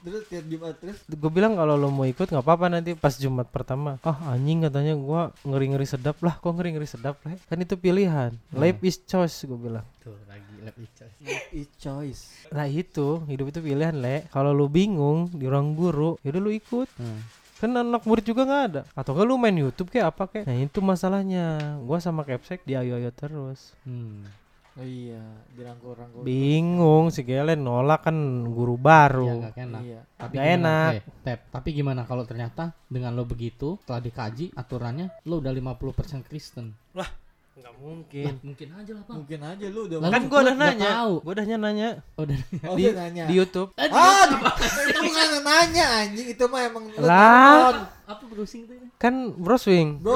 [0.03, 3.47] Terus tiap Jumat terus Gue bilang kalau lo mau ikut nggak apa-apa nanti pas Jumat
[3.51, 3.99] pertama.
[4.03, 6.35] Ah anjing katanya gua ngeri-ngeri sedap lah.
[6.39, 7.35] Kok ngeri-ngeri sedap lah?
[7.47, 8.35] Kan itu pilihan.
[8.55, 9.85] Life is choice gue bilang.
[10.03, 11.05] Tuh lagi lab ica.
[11.51, 12.47] It choice.
[12.51, 14.27] Lah itu hidup itu pilihan le.
[14.31, 16.87] Kalau lu bingung di ruang guru, yaudah lu ikut.
[16.99, 17.19] Hmm.
[17.63, 18.81] Kan anak murid juga nggak ada.
[18.91, 20.45] Atau kan lu main YouTube kayak apa kayak.
[20.47, 21.79] Nah itu masalahnya.
[21.83, 23.71] Gua sama Capsek di ayo-ayo terus.
[23.87, 24.27] Hmm.
[24.73, 25.21] Oh iya,
[25.53, 26.23] dirangkul-rangkul.
[26.23, 29.27] Bingung si Gelen nolak kan guru Iya baru.
[29.39, 29.81] nggak enak.
[29.81, 29.99] Iya.
[30.15, 30.91] Tapi Nggak gimana- enak.
[30.91, 36.23] eh, Tep, tapi gimana kalau ternyata dengan lo begitu setelah dikaji aturannya lo udah 50%
[36.23, 36.73] Kristen.
[37.53, 38.25] Nggak mungkin.
[38.25, 39.15] Lah, mungkin aja lah, Bang.
[39.21, 40.89] Mungkin aja lu udah Lalu kan gua gua udah nanya.
[40.89, 41.13] tahu.
[41.21, 42.37] Gua udah nanya Oh, udah.
[42.65, 43.23] Oh, di, nanya.
[43.29, 43.69] di YouTube.
[43.77, 44.25] Eh, Ah,
[44.89, 47.93] itu bukan nanya anjing, itu mah emang lu Lah.
[48.03, 48.73] apa browsing tuh?
[48.97, 50.01] Kan bro swing.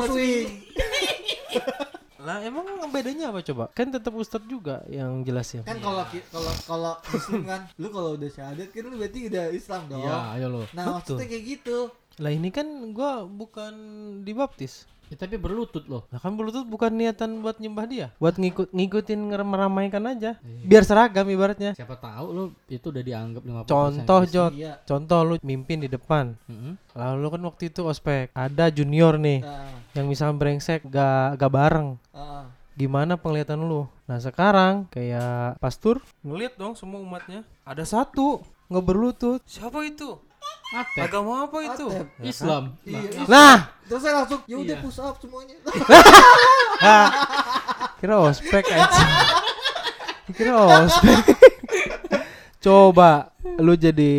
[2.28, 3.72] Lah emang bedanya apa coba?
[3.72, 5.64] Kan tetap ustadz juga yang jelasin.
[5.64, 9.82] Kan kalau kalau kalau muslim kan, lu kalau udah syahadat kan lu berarti udah Islam
[9.88, 10.04] dong.
[10.04, 10.62] Iya, ayo lo.
[10.76, 11.16] Nah, Betul.
[11.24, 11.78] maksudnya kayak gitu.
[12.18, 13.74] Lah ini kan gua bukan
[14.22, 14.86] dibaptis.
[15.08, 16.04] Ya, tapi berlutut loh.
[16.10, 20.36] Lah kan berlutut bukan niatan buat nyembah dia, buat ngikut ngikutin ngeram- meramaikan aja.
[20.38, 20.64] Iya.
[20.68, 21.72] Biar seragam ibaratnya.
[21.72, 24.36] Siapa tahu lo itu udah dianggap 50% Contoh Kristen.
[24.36, 24.74] Jot, Iya.
[24.84, 26.36] contoh lu mimpin di depan.
[26.44, 26.76] Mm-mm.
[26.92, 31.96] Lalu kan waktu itu ospek, ada junior nih Nah, yang misalnya brengsek gak gak bareng.
[32.12, 33.88] ah, Gimana penglihatan lu?
[34.06, 37.42] Nah sekarang kayak pastur ngeliat dong semua umatnya.
[37.64, 39.40] Ada satu nggak berlutut.
[39.42, 40.20] Siapa itu?
[40.68, 41.00] Atep.
[41.00, 41.88] Agama apa itu?
[41.88, 42.08] Atep.
[42.22, 42.64] Islam.
[42.84, 43.24] Iya, iya.
[43.26, 43.58] Nah,
[43.88, 44.84] Terus saya langsung, ya udah Iya.
[44.84, 45.56] push up semuanya.
[46.84, 47.08] Hah.
[48.04, 49.04] kira ospek aja.
[50.36, 51.24] kira ospek.
[52.60, 53.32] Coba
[53.64, 54.12] lu jadi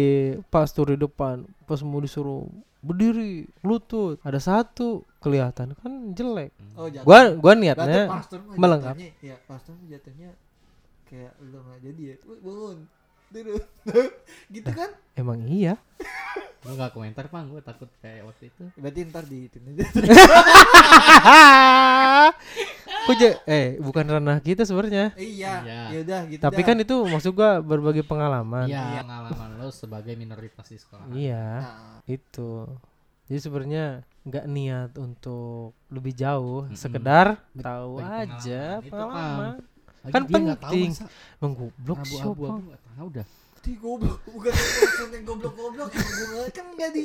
[0.48, 2.48] pastor di depan, pas mau disuruh
[2.80, 6.54] berdiri, lutut, ada satu kelihatan kan jelek.
[6.78, 7.04] Oh, jatuh.
[7.04, 8.08] Gua gua niatnya
[8.56, 8.96] melengkap.
[9.20, 10.32] Ya, pastor jatuhnya
[11.10, 12.16] kayak lu nggak jadi ya.
[12.40, 12.78] Bangun.
[14.54, 14.90] Gitu kan?
[15.14, 15.76] emang iya.
[16.58, 18.64] Gue gak komentar bang, gue takut kayak waktu itu.
[18.74, 19.46] Berarti ntar di
[23.14, 25.16] ja- eh bukan ranah kita sebenarnya.
[25.16, 25.80] Iya, Iya.
[25.90, 26.40] ya udah gitu.
[26.40, 26.66] Tapi dah.
[26.66, 28.68] kan itu maksud gua berbagi pengalaman.
[28.68, 31.08] Iya, pengalaman lo sebagai minoritas di sekolah.
[31.10, 32.68] Iya, Nah, itu.
[33.26, 33.84] Jadi sebenarnya
[34.22, 36.76] nggak niat untuk lebih jauh, Mm-mm.
[36.76, 39.08] sekedar tahu aja pengalaman itu, Kang.
[39.08, 39.54] pengalaman.
[40.00, 40.90] Lagi Kan nggak penting.
[40.90, 41.04] masa
[41.38, 42.28] Menggoblok siapa?
[42.28, 43.26] Abu-abu gak tahu dah.
[43.58, 44.54] di goblok bukan
[45.10, 45.90] yang goblok-goblok
[46.50, 47.04] kan enggak di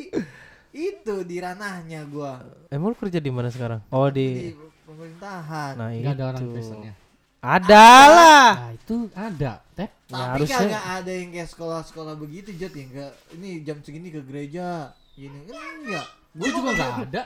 [0.72, 3.82] itu di ranahnya gua Emang lu kerja di mana sekarang?
[3.90, 4.50] Oh di di.
[4.84, 5.74] pemerintahan.
[5.76, 6.54] Nah Gak ada orang itu.
[6.54, 6.94] Kristennya.
[7.40, 8.50] Ada lah.
[8.56, 9.92] Nah itu ada, Tep.
[10.06, 14.08] Ya, Tapi harusnya- kagak ada yang kayak sekolah-sekolah begitu Jot yang enggak ini jam segini
[14.10, 14.94] ke gereja.
[15.14, 16.08] Ini kan enggak.
[16.32, 17.22] Gue juga gak ada.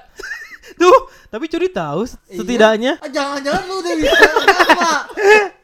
[0.74, 2.18] Tuh, tapi curi tahu Iya.
[2.34, 2.94] setidaknya.
[2.98, 4.92] Ah, jangan-jangan lu udah bisa apa?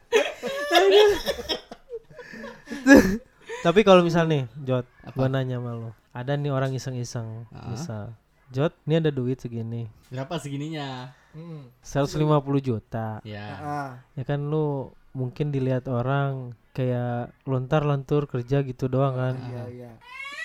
[3.63, 5.15] Tapi kalau misal nih, Jot, Apa?
[5.15, 5.89] gua nanya sama lo.
[6.11, 7.71] Ada nih orang iseng-iseng, Ah.
[7.71, 8.03] misal,
[8.51, 11.09] Jot, ini ada duit segini, Berapa segininya?
[11.33, 11.65] Hmm.
[11.81, 12.29] 150
[12.61, 13.17] juta.
[13.25, 13.47] Ya.
[13.57, 19.33] Ah, Ya kan lu mungkin dilihat orang kayak lontar-lantur kerja gitu doang kan.
[19.45, 19.91] iya iya.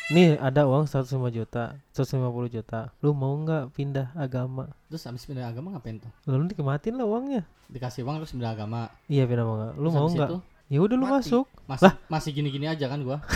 [0.09, 2.89] Nih ada uang 105 juta, 150 juta.
[2.99, 4.73] Lu mau nggak pindah agama?
[4.89, 6.09] Terus habis pindah agama ngapain tuh?
[6.25, 7.43] Lalu dikematin lah uangnya.
[7.69, 8.89] Dikasih uang terus pindah agama.
[9.05, 9.73] Iya pindah nggak?
[9.75, 10.31] Lu Terus mau nggak?
[10.69, 11.45] Ya udah lu masuk.
[11.65, 13.21] masih masih gini-gini aja kan gua.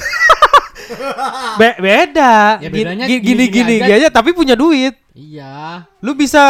[1.56, 2.58] Be- beda.
[2.58, 4.08] Ya, Gini- bedanya gini gini, gini-gini gini aja.
[4.08, 4.96] tapi punya duit.
[5.12, 5.84] Iya.
[6.00, 6.40] Lu bisa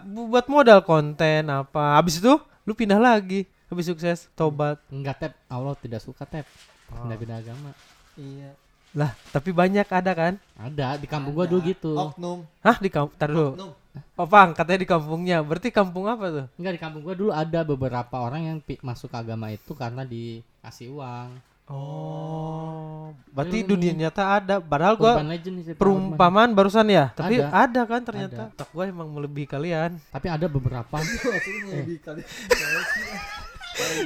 [0.00, 1.98] bu- buat modal konten apa.
[1.98, 3.46] Habis itu lu pindah lagi.
[3.72, 4.76] Habis sukses tobat.
[4.92, 5.32] Enggak tep.
[5.48, 6.44] Allah tidak suka tep.
[6.92, 7.08] Oh.
[7.08, 7.72] Pindah-pindah agama.
[8.20, 8.52] Iya.
[8.92, 10.36] Lah, tapi banyak ada kan?
[10.60, 11.96] Ada di kampung gua dulu gitu.
[11.96, 12.44] Oknum.
[12.60, 13.16] Hah di kampung?
[13.16, 13.56] Tar dulu.
[13.56, 13.72] Oknum.
[14.20, 15.40] Oh, katanya di kampungnya.
[15.40, 16.46] Berarti kampung apa tuh?
[16.60, 20.92] Enggak di kampung gua dulu ada beberapa orang yang masuk ke agama itu karena dikasih
[20.92, 21.32] uang.
[21.72, 24.60] Oh, berarti Ini dunia nyata ada.
[24.60, 27.16] Padahal gua legend perumpamaan barusan ya.
[27.16, 27.64] Tapi Ada.
[27.64, 28.52] ada, kan ternyata.
[28.52, 29.96] Tak gua emang melebihi kalian.
[30.12, 31.00] Tapi ada beberapa.
[31.72, 32.20] Lebih kali.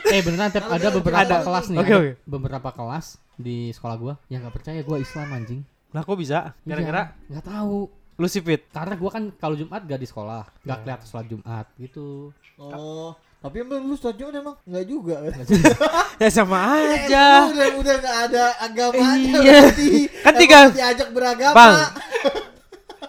[0.06, 1.42] eh beneran tep ada beberapa Ada.
[1.42, 1.78] kelas nih.
[1.78, 2.10] Oke, ada oke.
[2.24, 5.60] Beberapa kelas di sekolah gua yang nggak percaya gua Islam anjing.
[5.90, 6.54] Lah kok bisa?
[6.62, 7.90] Gara-gara nggak tahu.
[8.16, 8.64] lu sipit.
[8.70, 12.32] Karena gua kan kalau Jumat gak di sekolah, nggak kelihatan sholat Jumat gitu.
[12.56, 15.16] Oh, tapi emang lu setuju emang enggak juga?
[16.16, 17.44] Ya sama Lu aja.
[17.46, 19.60] udah udah enggak ada agamanya Iya.
[20.24, 21.52] Kan tiga- diajak beragama.
[21.52, 21.76] Bang.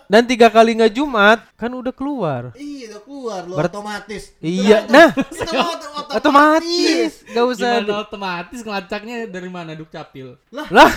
[0.07, 2.55] Dan tiga kali nggak Jumat kan udah keluar.
[2.55, 4.23] Iya udah keluar lu Berat- otomatis.
[4.39, 6.15] Iya, Itu nah Itu otomatis.
[6.15, 7.71] otomatis gak usah.
[7.77, 10.39] Gimana otomatis ngelacaknya dari mana dukcapil?
[10.47, 10.91] Lah, Lah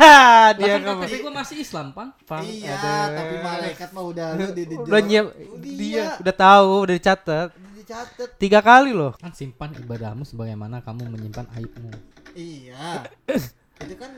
[0.56, 2.16] dia kan KTP gua masih Islam, Pang.
[2.24, 2.96] Pang, Iya, ada.
[3.14, 7.48] tapi malaikat mah udah lu di, di udah nyiap Udah, dia udah tahu udah dicatat
[7.74, 8.28] dicatat.
[8.40, 11.92] tiga kali loh Kan simpan ibadahmu sebagaimana kamu menyimpan aibmu.
[12.32, 13.04] Iya.
[13.80, 14.10] Itu kan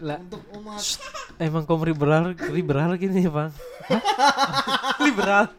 [0.00, 0.18] Lah.
[0.18, 0.82] untuk umat.
[1.36, 3.50] emang kaum liberal liberal gini bang
[5.04, 5.50] liberal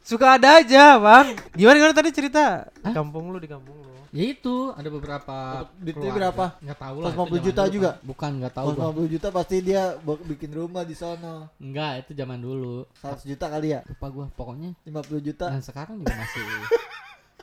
[0.00, 4.32] suka ada aja bang gimana gimana tadi cerita di kampung lu di kampung lu Ya
[4.32, 5.36] itu ada beberapa
[5.76, 6.56] Duitnya berapa?
[6.64, 7.12] Nggak tahu lah.
[7.12, 7.90] 150 itu zaman juta dulu, juga?
[7.90, 8.04] Pak.
[8.06, 8.68] Bukan nggak tahu.
[8.72, 8.88] gua.
[8.88, 9.82] 150 juta pasti dia
[10.24, 11.36] bikin rumah di sono.
[11.60, 12.76] Enggak, itu zaman dulu.
[12.96, 13.80] 100 juta kali ya?
[13.84, 14.72] Lupa gua pokoknya.
[14.88, 15.46] 50 juta.
[15.52, 16.44] Dan sekarang juga masih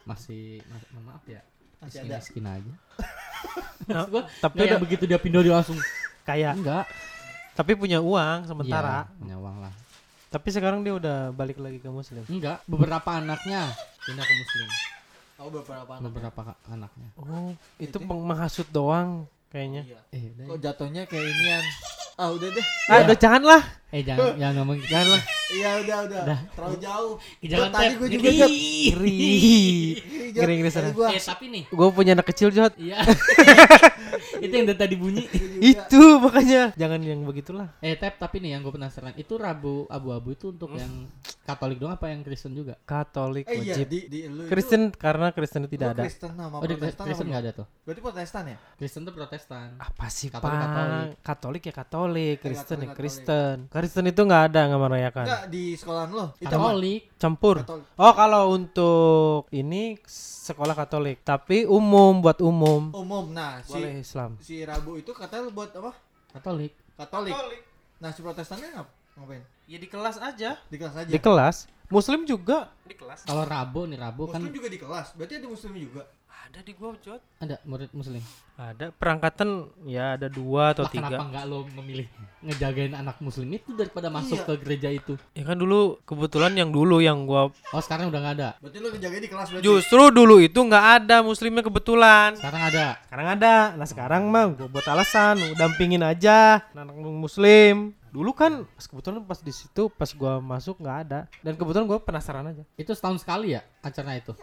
[0.04, 1.46] masih ma- maaf ya.
[1.84, 2.18] Masih miskin, ada.
[2.18, 2.74] miskin aja.
[3.84, 5.78] Nah, Maksud gua tapi udah begitu dia pindah dia langsung
[6.22, 6.84] kayak enggak.
[7.52, 9.74] tapi punya uang sementara Iya, punya uang lah.
[10.28, 13.70] tapi sekarang dia udah balik lagi ke muslim Enggak, beberapa anaknya
[14.02, 14.68] pindah ke muslim.
[15.36, 16.04] Oh beberapa anak.
[16.08, 17.08] Beberapa anaknya.
[17.16, 17.98] oh itu Itu?
[18.02, 20.00] peng- menghasut doang kayaknya Iya.
[20.10, 20.46] Eh, udah.
[20.48, 21.64] Kok jatuhnya kayak inian?
[22.14, 22.66] Ah udah deh.
[22.88, 24.90] ah udah janganlah Eh, jangan jangan ngomong gitu.
[24.90, 26.22] janganlah Iya udah udah.
[26.24, 26.40] Udah.
[26.56, 27.14] Terlalu jauh.
[27.44, 28.40] Jangan Tadi gua juga Ngeri.
[28.40, 28.50] Jod.
[28.94, 29.20] ngeri
[30.34, 31.12] Ngeri-ngeri tadi sana.
[31.12, 31.64] Eh, tapi nih.
[31.68, 33.04] gue punya anak kecil jod Iya.
[34.44, 35.24] itu yang dari tadi bunyi.
[35.74, 40.32] Itu makanya jangan yang begitulah Eh, Tep, tapi nih yang gue penasaran, itu Rabu abu-abu
[40.32, 41.08] itu untuk yang
[41.42, 42.80] Katolik doang apa yang Kristen juga?
[42.82, 46.32] Katolik Eh iya wajib di di lu itu- Kristen karena Kristen itu tidak ada Kristen
[46.32, 47.66] sama Oh, di Protestan Kristen apa nggak ada tuh.
[47.82, 48.58] Berarti Protestan ya?
[48.74, 49.68] Kristen tuh Protestan.
[49.76, 51.12] apa sih Katolik, pak Katolik.
[51.22, 55.64] Katolik ya Katolik Kristen ya Katolik, Kristen Kristen itu nggak ada nggak merayakan Enggak di
[55.74, 56.26] sekolahan lo.
[56.38, 56.60] Itu apa?
[56.66, 57.02] Katolik.
[57.18, 57.86] campur Katolik.
[57.94, 59.12] oh kalau untuk
[59.50, 59.84] ini
[60.40, 63.32] sekolah Katolik tapi umum buat umum Umum.
[63.32, 65.96] Nah, si boleh Islam si Rabu itu katanya buat apa?
[66.30, 66.74] Katolik.
[66.94, 67.34] Katolik.
[67.98, 69.44] Nah, si Protestannya ngap ngapain?
[69.64, 71.08] ya di kelas aja Di kelas aja.
[71.08, 75.14] di kelas Muslim juga di kelas Kalau Rabu nih Rabu kan Muslim juga di kelas.
[75.14, 76.04] Berarti ada muslim juga.
[76.44, 78.20] Ada di gua Jod ada murid muslim.
[78.54, 79.50] ada perangkatan
[79.84, 82.06] ya ada dua atau Lah, tiga kenapa nggak lo memilih
[82.42, 84.46] ngejagain anak muslim itu daripada masuk Iya.
[84.46, 85.14] ke gereja itu?
[85.32, 88.50] ya kan dulu kebetulan yang dulu yang gua Oh, sekarang udah nggak ada.
[88.60, 89.64] Berarti lo ngejagain di kelas berarti.
[89.64, 92.86] justru dulu itu nggak ada muslimnya kebetulan Sekarang ada.
[93.02, 97.76] sekarang ada nah sekarang mah gua buat alasan gua dampingin aja anak muslim
[98.10, 101.98] dulu kan pas kebetulan pas di situ pas gua masuk nggak ada dan kebetulan gua
[101.98, 104.36] penasaran aja Itu setahun sekali ya acara itu.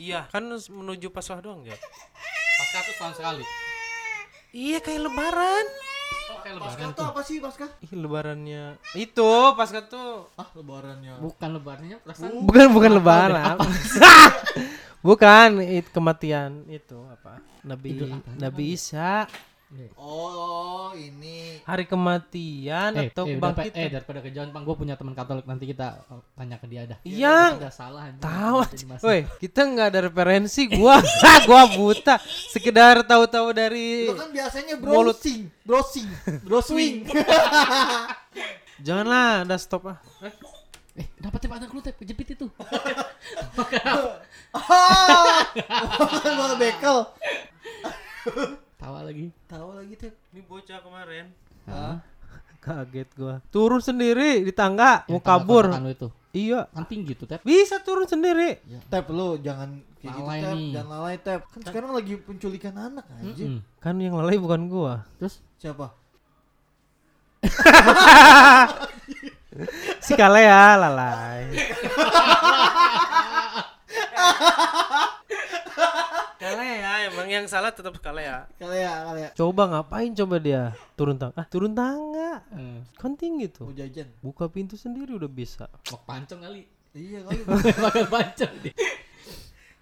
[0.00, 1.76] Iya kan menuju paswah doang ya
[2.56, 3.44] Pasca tuh setahun sekali.
[4.50, 5.66] iya kayak lebaran
[6.30, 7.06] Oh, kayak lebaran tuh tuh.
[7.06, 7.66] apa sih Pasca?
[7.80, 11.18] Ih, lebarannya itu pasca tuh Ah, lebarannya.
[11.18, 12.32] Bukan lebarannya perasaan.
[12.40, 13.56] bukan bukan lebaran
[15.06, 18.14] bukan it, kematian itu apa Nabi.
[18.36, 19.26] Nabi Isa
[19.94, 21.62] Oh, ini.
[21.62, 25.46] hari kematian Eh, atau eh, daripada, kebangkitan eh daripada kejauhan bang, gue punya teman Katolik
[25.46, 26.98] nanti kita oh, tanya ke dia dah.
[27.06, 27.54] Iya.
[27.54, 28.10] Udah salah.
[28.10, 28.18] anjing.
[28.18, 28.58] Tahu
[29.06, 30.98] Woi, kita nggak ada referensi gua.
[31.48, 32.18] gua buta.
[32.50, 35.14] Sekedar tahu-tahu dari Lo kan biasanya Mulut.
[35.14, 36.08] browsing, browsing,
[36.42, 36.94] browsing.
[38.86, 39.98] Janganlah, udah stop ah.
[40.26, 40.34] Eh,
[40.98, 42.46] Eh, dapat tip anak lu tip kejepit itu.
[44.50, 45.46] Ah,
[46.26, 47.06] malah bekel.
[48.80, 49.28] Tawa lagi.
[49.44, 50.14] Tahu lagi tep.
[50.32, 51.28] Ini bocah kemarin.
[51.68, 52.00] Hah?
[52.60, 53.34] Kaget gua.
[53.48, 55.64] Turun sendiri di tangga, mau Yang tangga kabur.
[55.86, 56.08] itu.
[56.30, 56.60] Iya.
[56.70, 57.40] Kan tinggi tuh, Tep.
[57.42, 58.62] Bisa turun sendiri.
[58.86, 60.70] Tep lu jangan kayak gitu Lalai tep, nih.
[60.72, 61.40] jangan lalai tep.
[61.46, 63.46] Kan sekarang lagi penculikan anak anjir.
[63.50, 63.60] Mm-mm.
[63.78, 65.04] Kan yang lalai bukan gua.
[65.18, 65.90] Terus Siapa?
[70.00, 71.50] Si Kalea lalai.
[76.50, 78.50] Kalea emang yang salah tetap Kalea.
[78.58, 78.66] Ya,
[79.04, 79.30] kali ya.
[79.32, 80.74] Coba ngapain coba dia?
[80.94, 81.34] Turun tangga.
[81.34, 82.42] Ah, turun tangga.
[82.52, 83.66] eh, Kan tinggi tuh.
[83.66, 84.08] Mau jajan.
[84.18, 85.70] Buka pintu sendiri udah bisa.
[85.88, 86.66] mau pancong kali.
[86.90, 87.40] Iya kali.
[87.46, 88.74] Bakal pancong dia.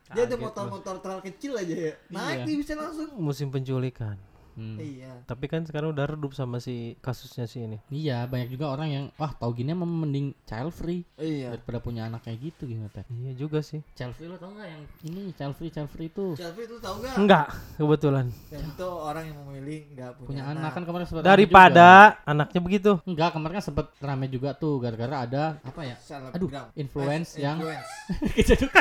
[0.08, 1.94] Dia ada motor-motor terlalu kecil aja ya.
[2.08, 2.44] Naik Iya.
[2.44, 3.08] dia bisa langsung.
[3.16, 4.16] Musim penculikan.
[4.58, 4.74] Hmm.
[4.76, 5.22] Iya.
[5.22, 7.78] Tapi kan sekarang udah redup sama si kasusnya si ini.
[7.88, 11.54] Iya, banyak juga orang yang wah tau gini emang mending child free Iya.
[11.54, 13.06] daripada punya anak kayak gitu gitu Tep.
[13.08, 13.78] Iya juga sih.
[13.94, 16.98] Child free lo tau gak yang ini child free child free itu Selfie itu tahu
[17.00, 17.14] gak?
[17.14, 18.26] Enggak, kebetulan.
[18.48, 21.88] Dan itu orang yang memilih nggak punya, punya anak kan kemarin sempat Daripada
[22.24, 22.92] anaknya begitu.
[22.96, 23.06] juga.
[23.06, 25.94] enggak kemarin kan sempet rame juga tuh gara-gara ada apa ya
[26.34, 26.66] aduh Selebgram.
[26.74, 27.86] influence Eh, yang influence.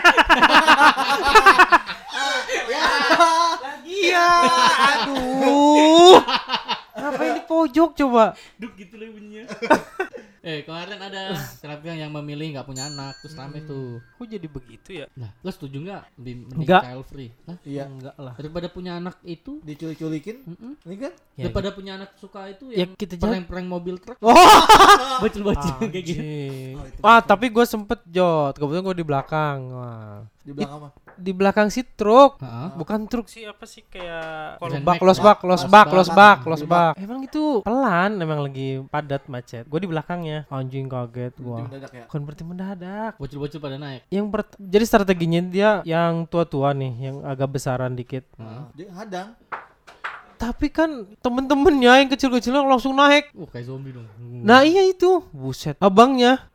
[2.18, 4.28] kejeduk Iya,
[4.92, 6.20] aduh.
[6.98, 8.36] Ngapain di pojok coba?
[8.58, 9.44] duk gitu loh bunyinya
[10.48, 14.90] eh kemarin ada selebgram yang memilih nggak punya anak terus rame tuh Kok jadi begitu
[14.96, 15.06] ya?
[15.14, 16.82] nah lo setuju nggak lebih mending Enggak.
[16.82, 17.58] child free Hah?
[17.62, 17.84] Iya.
[17.86, 18.34] Enggak lah.
[18.34, 20.36] daripada punya anak itu Diculik-culikin.
[20.42, 20.74] mm-mm.
[20.82, 21.14] Ini kan?
[21.36, 24.34] Ya, daripada punya anak suka itu Ya, yang kita jangan- prank-prank mobil truk Oh,
[25.22, 26.22] bocil-bocil kayak gitu.
[26.74, 28.54] Oh, Wah, tapi gue sempet jod.
[28.54, 29.58] Kebetulan gue di belakang.
[29.70, 30.18] Wah.
[30.40, 30.90] Di belakang apa?
[31.14, 32.40] Di belakang si truk.
[32.40, 32.70] Heeh.
[32.76, 35.46] Bukan truk sih apa sih kayak Grand losbak Max, losbak Pak.
[35.46, 36.38] losbak Losbak.
[36.38, 36.94] losbak losbak.
[37.00, 39.66] Emang itu pelan, emang lagi padat macet.
[39.66, 40.37] Gue di belakangnya.
[40.48, 41.66] Anjing kaget gua.
[41.66, 42.06] mendadak ya.
[42.06, 43.12] Bukan berarti mendadak.
[43.18, 48.28] bocil-bocil pada naik Yang pert- jadi strateginya dia yang tua-tua nih, yang agak besaran dikit.
[48.38, 48.64] Heeh.
[48.76, 49.30] Dia hadang.
[50.38, 53.34] Tapi kan temen-temennya yang kecil-kecil langsung naik.
[53.34, 55.74] uh kayak zombie dong Nah iya itu, buset.
[55.82, 56.46] Abangnya,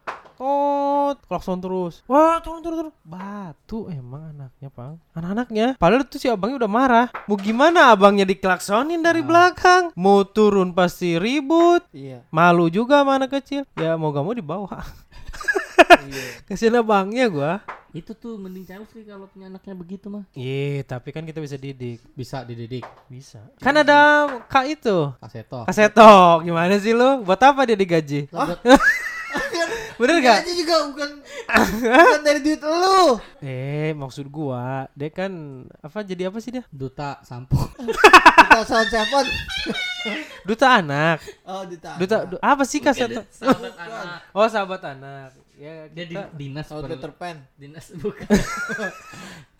[0.43, 2.03] oh klakson terus.
[2.05, 2.95] Wah turun turun turun.
[3.03, 4.99] Batu emang anaknya pang.
[5.13, 5.67] Anak-anaknya.
[5.79, 7.07] Padahal itu si abangnya udah marah.
[7.25, 9.95] Mau gimana abangnya diklaksonin dari belakang?
[9.95, 11.87] Mau turun pasti ribut.
[11.93, 12.27] Iya.
[12.29, 13.63] Malu juga sama anak kecil.
[13.75, 14.83] Ya mau gak mau dibawa.
[16.03, 16.25] Iya.
[16.45, 17.53] Kasian abangnya gua.
[17.93, 21.55] itu tuh mending child free kalau punya anaknya begitu mah Iya, tapi kan kita bisa
[21.55, 22.01] didik.
[22.11, 23.45] bisa dididik Bisa.
[23.61, 25.13] Kan ada kak itu.
[25.21, 27.21] kaseto Kaseto, gimana sih lu?
[27.21, 28.33] Buat apa dia digaji?
[28.33, 28.65] Buat-
[30.03, 30.43] Bener gak?
[30.43, 31.11] Gaji juga bukan
[31.79, 33.03] bukan dari duit lu.
[33.39, 35.31] Eh, maksud gua, dia kan
[35.79, 36.67] apa jadi apa sih dia?
[36.69, 39.27] duta sampo Kita sound seven.
[40.43, 41.23] Duta anak.
[41.45, 41.95] Oh, duta.
[41.95, 43.15] Duta du- apa sih kaset?
[43.31, 45.31] sahabat anak Oh, sahabat anak.
[45.63, 47.39] Ya, dia di, dinas Oh, per- Peter Pan.
[47.55, 48.27] dinas bukan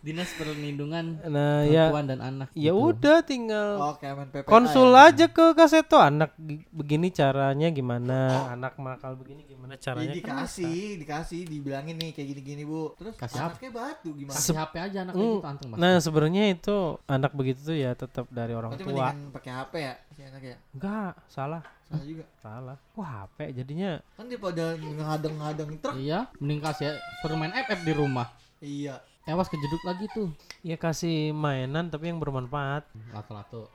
[0.03, 2.91] dinas perlindungan Nah, ya perempuan dan anak ya gitu.
[2.91, 4.43] udah tinggal Oh, PPA.
[4.43, 5.07] konsul ya.
[5.07, 10.11] aja ke Kaseto anak gi- begini caranya gimana, anak makal begini gimana caranya.
[10.11, 12.91] kan dikasih, dikasih, dibilangin nih kayak gini-gini bu.
[12.93, 13.55] Terus Kasih apa?
[13.55, 14.35] anaknya batu gimana?
[14.35, 17.91] kasih HP aja anak Hmm, gitu anteng mas Nah, sebenarnya itu anak begitu tuh ya
[17.93, 19.07] tetap dari orang Berarti tua.
[19.31, 20.55] pakai HP ya, si anak ya.
[20.73, 21.63] Enggak, salah.
[21.93, 22.25] Salah juga.
[22.35, 22.75] Salah.
[22.89, 25.93] Kok HP jadinya Kan dia pada ngadeng-ngadeng truk.
[25.95, 28.27] iya mending kasih ya, suruh main FF di rumah
[28.57, 28.97] Iya.
[29.23, 32.83] Awas kejeduk lagi tuh ya kasih mainan tapi yang bermanfaat.
[33.09, 33.69] lato-lato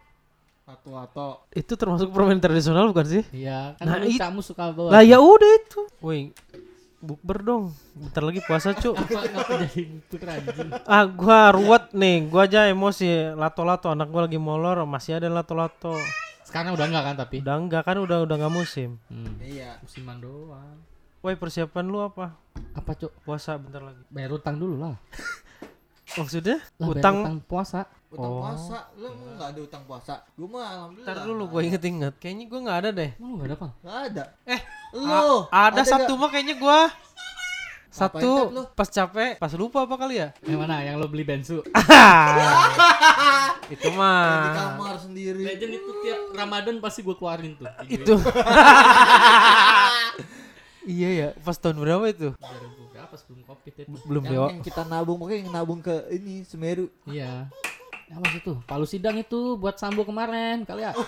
[0.64, 1.48] Lato-lato.
[1.50, 3.22] Itu termasuk permainan tradisional bukan sih?
[3.33, 5.81] iya kan Nah, it- kamu suka bawa Lah ya udah itu.
[5.98, 6.28] Woi,
[7.00, 7.64] bukber dong.
[7.96, 10.04] Bentar lagi puasa, anjing
[10.85, 12.28] ah, gua ruwet nih.
[12.28, 13.09] Gua aja emosi.
[13.33, 15.96] Lato-lato anak gua lagi molor, masih ada lato-lato.
[16.42, 18.98] Sekarang udah enggak kan tapi Udah enggak kan udah udah nggak musim.
[19.07, 19.38] hmm.
[19.40, 19.79] Iya.
[19.81, 20.79] musiman doang
[21.18, 22.31] Woi, persiapan lu apa?
[22.72, 23.98] apa cok Puasa bentar lagi.
[24.07, 24.94] bayar utang dulu lah
[26.14, 26.59] Maksudnya?
[26.74, 28.40] lah utang utang puasa Utang Oh.
[28.40, 30.14] puasa, lu emang nggak ada utang puasa?
[30.33, 31.12] Gua mah alhamdulillah.
[31.12, 32.14] Ntar dulu gua inget-inget.
[32.16, 33.11] Kayaknya gua nggak ada deh.
[33.14, 34.24] Lu gak ada apa Nggak ada.
[34.48, 34.61] Eh,
[34.96, 36.88] Lu A- ada, satu mah kayaknya gua.
[37.98, 38.30] Satu
[38.72, 40.30] pas capek, pas lupa apa kali ya?
[40.42, 41.58] yang mana yang lo beli bensu
[43.68, 44.54] itu di mah.
[44.54, 45.42] kamar sendiri.
[45.44, 48.14] Legend itu tiap Ramadan pasti gue keluarin tuh Itu.
[50.88, 52.28] iya ya, pas tahun berapa itu?
[52.32, 54.46] 2000 berapa sebelum covid itu Belum yang, dewa.
[54.50, 56.88] yang kita nabung pokoknya yang nabung ke ini Semeru.
[57.04, 57.48] iya
[58.08, 60.96] apa sih tuh palu sidang itu buat sambo kemarin kali ya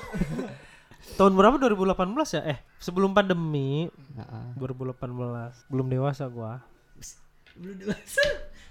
[1.16, 1.96] Tahun berapa 2018
[2.30, 2.42] ya?
[2.46, 5.00] Eh, sebelum pandemi Nah, 2018.
[5.66, 6.60] Belum dewasa gua.
[7.55, 8.24] Belum dewasa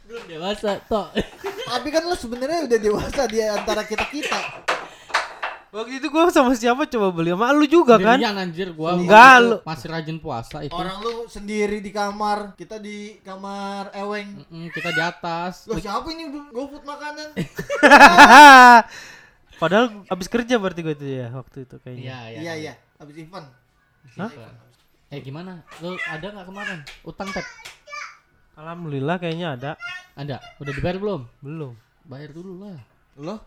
[0.06, 1.06] belum dewasa toh
[1.70, 4.40] Tapi kan lu sebenarnya udah dewasa di antara kita kita.
[5.70, 8.18] Waktu itu gua sama siapa coba beli sama lu juga kan?
[8.18, 8.98] Sendirian anjir gua.
[8.98, 10.74] Enggak, lu- Masih rajin puasa itu.
[10.74, 14.42] Orang lu sendiri di kamar, kita di kamar eweng.
[14.42, 15.70] Mm-mm, kita di atas.
[15.70, 17.38] Loh siapa ini GoFood makanan?
[19.62, 22.02] Padahal abis kerja berarti gua itu ya waktu itu kayaknya.
[22.02, 22.40] Iya, iya.
[22.40, 23.48] Iya iya, habis event.
[24.16, 24.32] Hah?
[25.10, 25.66] Eh gimana?
[25.82, 26.80] Lu ada nggak kemarin?
[27.04, 27.46] Utang tep?
[28.60, 29.72] Alhamdulillah kayaknya ada.
[30.20, 30.44] Ada.
[30.60, 31.22] Udah dibayar belum?
[31.40, 31.74] Belum.
[32.04, 32.76] Bayar dulu lah.
[33.16, 33.40] Lo?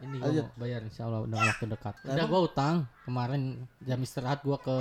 [0.00, 1.94] Ini gua mau bayar insya Allah udah waktu dekat.
[2.06, 4.72] Udah gua utang kemarin jam istirahat gua ke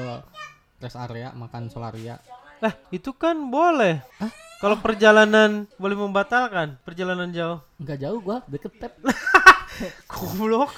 [0.77, 2.21] rest area makan solaria.
[2.61, 3.99] Lah, itu kan boleh.
[4.61, 7.59] Kalau perjalanan boleh membatalkan perjalanan jauh.
[7.81, 8.93] Enggak jauh gua, deket tep.
[10.11, 10.71] Goblok.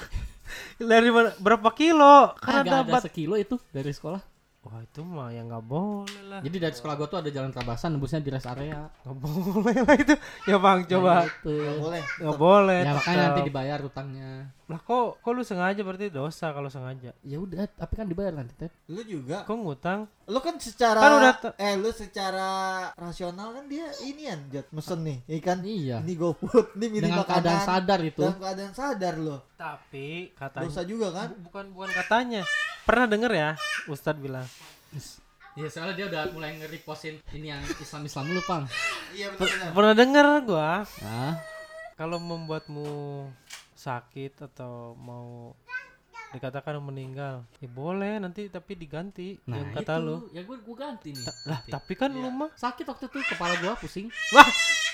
[0.80, 1.36] Dari mana?
[1.36, 2.32] Berapa kilo?
[2.40, 3.02] Kan Kagak ada ada bat.
[3.04, 4.31] sekilo itu dari sekolah.
[4.62, 6.38] Wah, itu mah ya nggak boleh lah.
[6.38, 8.86] Jadi dari sekolah gua tuh ada jalan Trabasan nembusnya di rest area.
[9.02, 10.14] Nggak boleh lah itu.
[10.46, 11.10] Ya Bang, coba.
[11.10, 11.50] Nah, gitu.
[11.50, 12.02] Nggak boleh.
[12.22, 12.80] Nggak boleh.
[12.80, 14.30] Ya makanya nanti dibayar utangnya.
[14.70, 17.10] Lah kok kok lu sengaja berarti dosa kalau sengaja.
[17.26, 18.70] Ya udah, tapi kan dibayar nanti tep.
[18.86, 19.42] Lu juga.
[19.42, 20.06] Kok ngutang?
[20.30, 22.48] Lu kan secara Kan udah eh lu secara
[22.94, 25.58] rasional kan dia inian jat mesen nih, ikan.
[25.66, 25.98] Iya.
[26.06, 27.34] Ini GoFood, ini milih Dengan makanan.
[27.42, 28.22] keadaan sadar itu.
[28.22, 29.36] Dalam keadaan sadar lo.
[29.58, 31.34] Tapi katanya Dosa juga kan?
[31.34, 32.46] Bu- bukan bukan katanya.
[32.82, 33.50] Pernah denger ya
[33.86, 34.46] Ustadz bilang
[35.52, 38.64] Ya soalnya dia udah mulai nge-repostin ini yang Islam-Islam dulu, Pang.
[39.12, 39.68] Iya benar.
[39.70, 41.36] pernah denger gua Nah,
[41.92, 42.88] kalau membuatmu
[43.74, 45.52] sakit atau mau
[46.32, 50.00] dikatakan meninggal ya boleh nanti tapi diganti nah yang kata itu.
[50.00, 51.20] lu Ya gue gue ganti nih.
[51.20, 51.70] Ta- lah Ganti.
[51.70, 54.08] tapi kan lu mah sakit waktu itu kepala gua pusing.
[54.32, 54.48] wah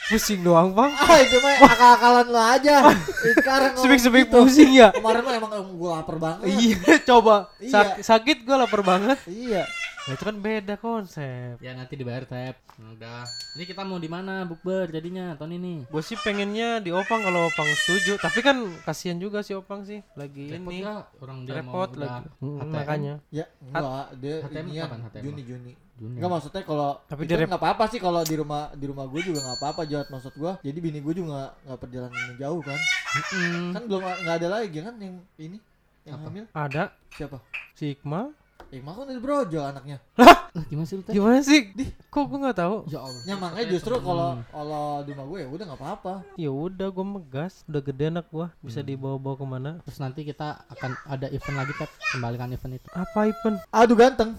[0.08, 2.76] pusing doang bang Ah itu mah akal-akalan lo aja.
[3.36, 4.40] Sekarang sebik-sebik gitu.
[4.40, 6.44] pusing ya Kemarin mah emang gue lapar banget.
[6.50, 7.70] iya coba Iya.
[7.70, 9.68] Sak- sakit gua lapar banget Iya.
[10.08, 12.56] Nah, itu kan beda konsep Ya nanti dibayar tap.
[12.78, 13.28] Udah.
[13.52, 15.74] Ini kita mau di mana bukber jadinya tahun ini?
[15.84, 20.00] gue sih pengennya di opang kalau opang setuju tapi kan kasihan juga si opang sih
[20.14, 20.82] lagi Repot ini?
[21.18, 22.70] Orang dia repot mau lagi Mm, ATM.
[22.70, 25.22] makanya Ya enggak, dia HTM inian kapan HTM?
[25.22, 25.72] Juni Juni.
[25.94, 26.14] Juni.
[26.14, 29.20] Enggak maksudnya kalau Tapi itu dia nggak apa-apa sih kalau di rumah di rumah gue
[29.20, 30.52] juga nggak apa-apa jahat maksud gue.
[30.62, 32.78] Jadi bini gue juga nggak nggak perjalanan jauh kan.
[33.10, 33.62] Mm-mm.
[33.72, 35.58] Kan belum nggak ada lagi kan yang ini
[36.06, 36.24] yang Apa?
[36.24, 37.36] hamil ada siapa?
[37.74, 38.30] si Iqmal
[38.68, 39.96] Iqmal kan udah brojol anaknya.
[40.14, 41.12] Lah, gimana sih lu teh?
[41.12, 41.72] gimana sih
[42.04, 43.22] kok gue nggak tahu Ya Allah.
[43.22, 46.14] Ya makanya justru kalau kalau di rumah gue ya udah nggak apa-apa.
[46.34, 48.88] ya udah gue megas udah gede anak gua bisa Hmm.
[48.88, 51.88] dibawa-bawa ke mana Terus nanti kita akan ada event lagi tap.
[52.10, 52.86] Kembalikan event itu.
[52.90, 54.30] apa event Aduh ganteng.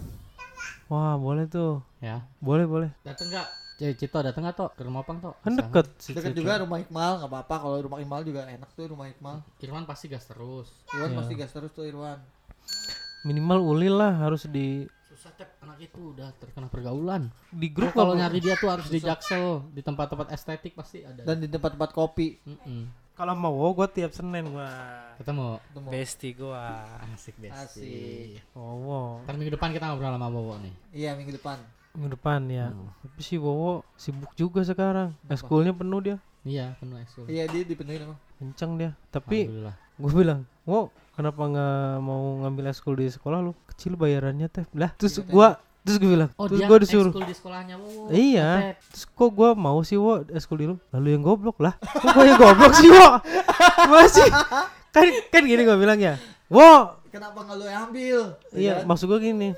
[0.86, 2.22] wah boleh tuh Ya.
[2.38, 3.48] boleh boleh Dateng nggak?
[3.80, 5.32] Cik, Cito dateng nggak toh ke rumah Pang toh?
[5.40, 8.86] kan deket si Deket juga rumah Iqmal nggak apa-apa kalau rumah Iqmal juga enak tuh
[8.86, 9.40] rumah Iqmal.
[9.58, 10.68] Irwan pasti gas terus.
[10.92, 11.18] Irwan Iya.
[11.18, 12.20] pasti gas terus tuh Irwan.
[13.22, 17.28] Minimal ulil lah harus di Susah tep anak itu udah terkena pergaulan.
[17.52, 21.20] di Grup grup kalau nyari dia tuh harus di Jaksel, di tempat-tempat estetik pasti ada.
[21.22, 22.40] Dan di tempat-tempat kopi.
[22.42, 22.88] Mm-mm.
[23.12, 24.72] kalau mau gue tiap senin gua
[25.20, 25.60] Ketemu.
[25.92, 27.52] Besti gua Asik besti.
[27.52, 28.56] Asik.
[28.56, 30.72] Wowo Ntar minggu depan kita ngobrol sama Bobo nih.
[30.96, 31.60] Iya minggu depan.
[31.90, 32.88] minggu depan ya Hmm.
[33.02, 37.28] tapi si Wowo sibuk juga sekarang eskulnya penuh dia Iya, penuh ekskul.
[37.28, 38.18] Iya dia dipenuhin emang.
[38.40, 39.52] kenceng dia tapi
[40.00, 40.88] gue bilang wow
[41.20, 43.52] kenapa nggak mau ngambil eskul di sekolah lu?
[43.68, 44.64] Kecil bayarannya teh.
[44.72, 45.48] Lah terus Iya, gua
[45.80, 47.12] terus gue bilang Oh, terus dia gua disuruh.
[47.12, 48.08] di sekolahnya Bobo.
[48.08, 48.76] Iya.
[48.88, 50.76] Terus kok gua mau sih wo eskul di lu?
[50.96, 51.76] Lalu yang goblok lah.
[51.76, 53.08] Kok gua yang goblok sih wo?
[53.92, 54.28] Masih.
[54.90, 56.16] Kan kan gini gua bilang ya.
[56.48, 56.96] Wo.
[57.12, 58.18] Kenapa nggak lu yang ambil?
[58.56, 58.88] iya kan?
[58.88, 59.52] maksud gua gini.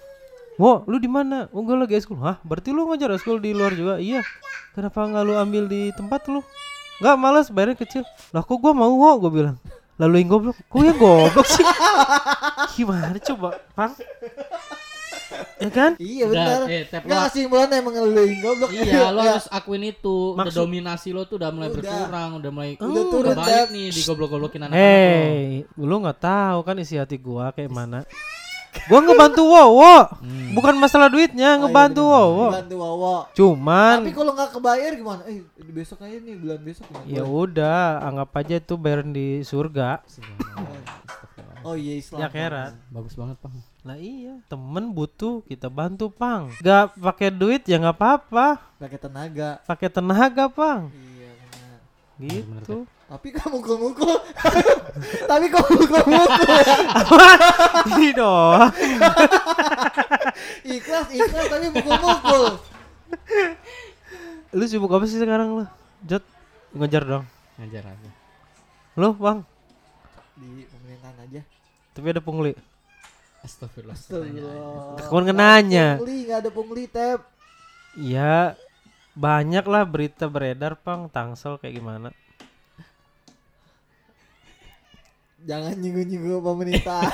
[0.59, 1.47] Wo lu di mana?
[1.55, 2.43] Oh gua lagi eskul hah?
[2.43, 4.03] Berarti lu ngajar eskul di luar juga?
[4.03, 4.27] Iya.
[4.75, 6.43] Kenapa nggak lu ambil di tempat lu?
[6.99, 8.03] Nggak malas bayarnya kecil.
[8.35, 9.11] Lah kok gua mau wo?
[9.23, 9.57] Gua bilang
[9.95, 11.67] lalu yang goblok kok yang goblok sih
[12.75, 13.93] gimana coba pang
[15.57, 16.61] ya kan Iya benar.
[16.67, 18.71] eh, Enggak lo- kesimpulannya emang lu yang goblok.
[18.71, 20.35] Iya, lo harus akuin itu.
[20.35, 21.79] Udah Maksud- dominasi lo tuh udah mulai Udah.
[21.79, 25.23] berkurang, udah mulai Udah turun, balik nih di goblok-goblokin anak-anak lo.
[25.23, 25.47] Hei,
[25.79, 28.03] lu nggak tahu kan isi hati gua kayak mana?
[28.83, 30.53] Gua ngebantu Wowo, Hmm.
[30.53, 32.13] bukan masalah duitnya, Oh, ngebantu iya.
[32.15, 32.47] Wowo.
[32.51, 33.17] Bantu Wowo.
[33.31, 35.23] Cuman Tapi kalau nggak kebayar gimana?
[35.25, 37.07] Eh besok aja nih bulan besok gimana?
[37.07, 40.01] ya udah, anggap aja itu bayaran di surga.
[41.63, 42.19] Oh iya Islam.
[42.19, 42.73] Ya akhirat.
[42.89, 43.55] Bagus banget, Pang.
[43.83, 46.51] Lah iya, temen butuh kita bantu pang.
[46.59, 49.51] Gak pakai duit ya nggak apa-apa, Pakai tenaga.
[49.65, 50.87] pakai tenaga pang.
[50.89, 51.12] Iya
[52.29, 52.63] benar.
[52.63, 52.79] Gitu.
[53.13, 54.17] Tapi kok mukul-mukul.
[55.31, 56.61] Tapi kok mukul-mukul.
[57.93, 58.73] Ini doang.
[60.65, 62.43] ikhlas ikhlas tapi mukul-mukul.
[64.57, 65.65] Lu sibuk apa sih sekarang lu?
[66.09, 66.25] Jot
[66.73, 67.25] ngejar dong.
[67.61, 68.11] Ngajar aja.
[68.97, 69.41] Lu bang,
[70.37, 71.41] Di pemerintahan aja.
[71.93, 72.53] tapi ada pungli.
[73.45, 73.97] Astagfirullah.
[73.97, 75.05] Astagfirullah.
[75.09, 76.01] Kawan nanya.
[76.01, 77.21] Pungli nggak ada pungli tep.
[77.97, 78.57] Ya
[79.13, 82.09] banyak lah berita beredar pang tangsel kayak gimana
[85.43, 87.03] Jangan nyinggung-nyinggung pemerintah.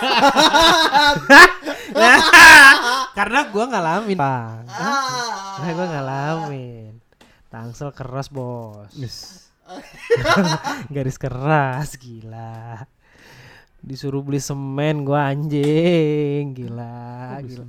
[3.16, 4.68] Karena gua ngalamin, Bang.
[4.68, 5.56] ah.
[5.56, 6.92] Karena gua ngalamin.
[7.48, 9.48] Tangsel keras, Bos.
[10.94, 12.84] Garis keras, gila.
[13.80, 17.64] Disuruh beli semen gua anjing, gila, gila.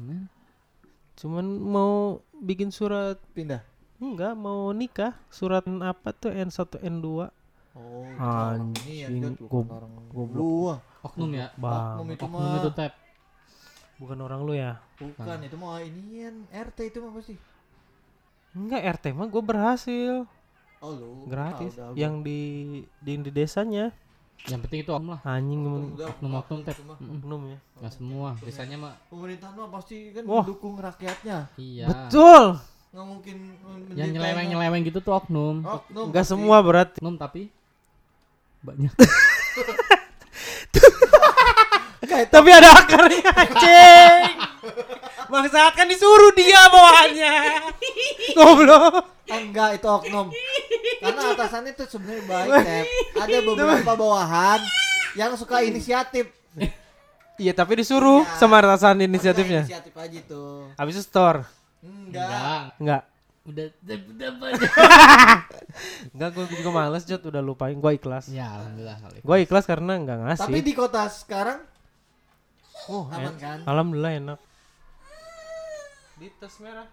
[1.15, 3.68] Cuman mau bikin surat Pindah.
[3.99, 7.07] Enggak mau nikah, surat apa tuh N1 N2.
[7.75, 9.87] Oh, Anjing, goblok.
[10.35, 10.75] Gua.
[10.99, 11.47] Oknum ya.
[11.55, 12.93] Bang, Oknum itu Oknum mah itu tap.
[13.95, 14.79] bukan orang lu ya?
[14.95, 17.35] bukan itu mah inian RT itu mah pasti.
[18.51, 20.13] Enggak, RT mah gue berhasil
[20.79, 21.27] Oh lu.
[21.27, 21.75] gratis.
[21.75, 22.39] Ah, udah, yang di
[22.99, 23.91] di, di desanya
[24.47, 25.19] Yang penting itu oknum lah.
[25.23, 25.59] anjing
[25.99, 26.15] tap.
[26.71, 26.97] itu mah.
[26.97, 27.15] Mm-mm.
[27.19, 27.57] oknum ya.
[27.79, 28.29] Nggak semua.
[28.39, 31.37] Biasanya mah Pemerintahan mah pasti kan mendukung rakyatnya.
[31.55, 31.85] iya.
[31.87, 32.59] Betul.
[32.89, 33.35] Nggak mungkin
[33.93, 35.61] Yang nyeleweng-nyeleweng gitu tuh oknum.
[35.61, 36.31] Oknum Enggak pasti.
[36.33, 36.97] semua berarti.
[36.99, 37.41] Oknum tapi
[38.59, 38.91] banyak.
[42.09, 44.33] Tapi ada akarnya anjing.
[45.29, 47.35] Bangsat kan disuruh dia bawaannya.
[48.37, 49.05] Goblok.
[49.29, 50.27] enggak itu oknum.
[50.99, 52.85] Karena atasannya tuh sebenarnya baik, Tep.
[53.13, 54.59] Ada beberapa bawahan
[55.13, 56.33] yang suka inisiatif.
[57.39, 58.35] Iya, tapi disuruh Iya.
[58.35, 59.63] sama atasan inisiatifnya.
[59.63, 60.67] Inisiatif aja tuh.
[60.75, 61.45] Habis itu store.
[61.79, 62.27] Enggak.
[62.27, 62.63] Enggak.
[62.79, 63.03] Enggak.
[63.49, 64.61] Udah udah banyak.
[66.13, 67.77] Enggak, gue juga males Jod, udah lupain.
[67.79, 68.29] Gue ikhlas.
[68.29, 69.19] ya, alhamdulillah kali.
[69.23, 70.43] Gue ikhlas karena enggak ngasih.
[70.45, 71.59] Tapi di kota sekarang
[72.91, 73.59] oh, aman en- kan?
[73.65, 74.39] Alhamdulillah enak.
[76.19, 76.87] Di tas merah.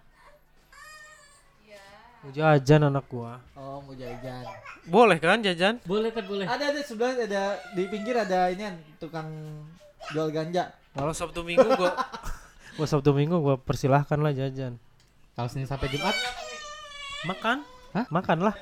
[2.17, 3.37] Mau jajan anak gua.
[3.53, 4.43] Oh, mau jajan.
[4.89, 5.77] Boleh kan jajan?
[5.85, 6.49] Boleh tap boleh.
[6.49, 8.67] Ada ada sebelah ada di pinggir ada ini
[8.97, 9.29] tukang
[10.11, 10.73] jual ganja.
[10.97, 11.93] Kalau Sabtu Minggu gua
[12.77, 14.77] gua Sabtu Minggu gua persilahkan lah jajan.
[15.33, 16.13] Kalau Senin sampai Jumat?
[17.25, 17.57] Makan?
[17.93, 18.05] Hah?
[18.13, 18.55] Makan lah.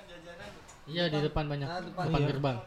[0.87, 1.67] Iya di depan banyak.
[1.67, 2.03] Ah, depan.
[2.07, 2.27] depan Iya.
[2.31, 2.57] gerbang.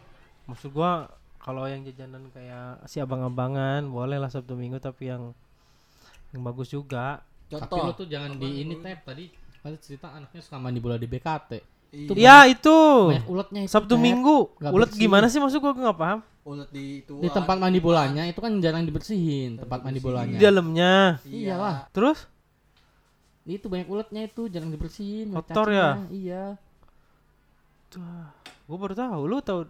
[0.44, 5.32] Maksud gua kalau yang jajanan kayak si abang-abangan boleh lah Sabtu Minggu tapi yang
[6.36, 7.24] yang bagus juga.
[7.48, 7.80] Tapi Contoh.
[7.80, 9.32] lo tuh jangan di ini tap tadi
[9.64, 11.77] tadi cerita anaknya suka mandi bola di BKT.
[11.88, 12.08] Iya.
[12.08, 12.78] Tuh Iya itu.
[13.16, 13.72] Banyak uletnya itu.
[13.72, 13.94] Sabtu.
[13.96, 14.38] Minggu.
[14.60, 15.00] Ulet bersih.
[15.00, 16.18] gimana sih maksud gua gua nggak paham.
[16.44, 17.14] Ulet di itu.
[17.20, 20.36] Di tempat mandi bolanya itu kan jarang dibersihin tempat mandi bolanya.
[20.36, 21.20] Di dalamnya.
[21.24, 21.88] Iyalah.
[21.92, 22.28] Terus
[23.48, 25.32] Itu banyak uletnya itu jarang dibersihin.
[25.32, 26.04] Kotor ya?
[26.12, 26.44] Iya.
[28.68, 29.64] gua baru tahu lu tahu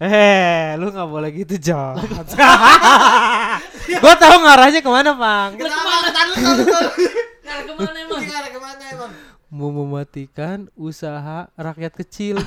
[0.00, 2.00] Eh, lu nggak boleh gitu, Jod.
[4.02, 5.60] gua tahu ngarahnya ke mana, Bang.
[5.60, 6.08] Kenapa?
[6.08, 6.88] Tahu tahu tahu.
[7.44, 8.22] Nah, ke mana emang?
[8.24, 9.12] Ke mana emang?
[9.50, 12.38] Mau mematikan usaha rakyat kecil.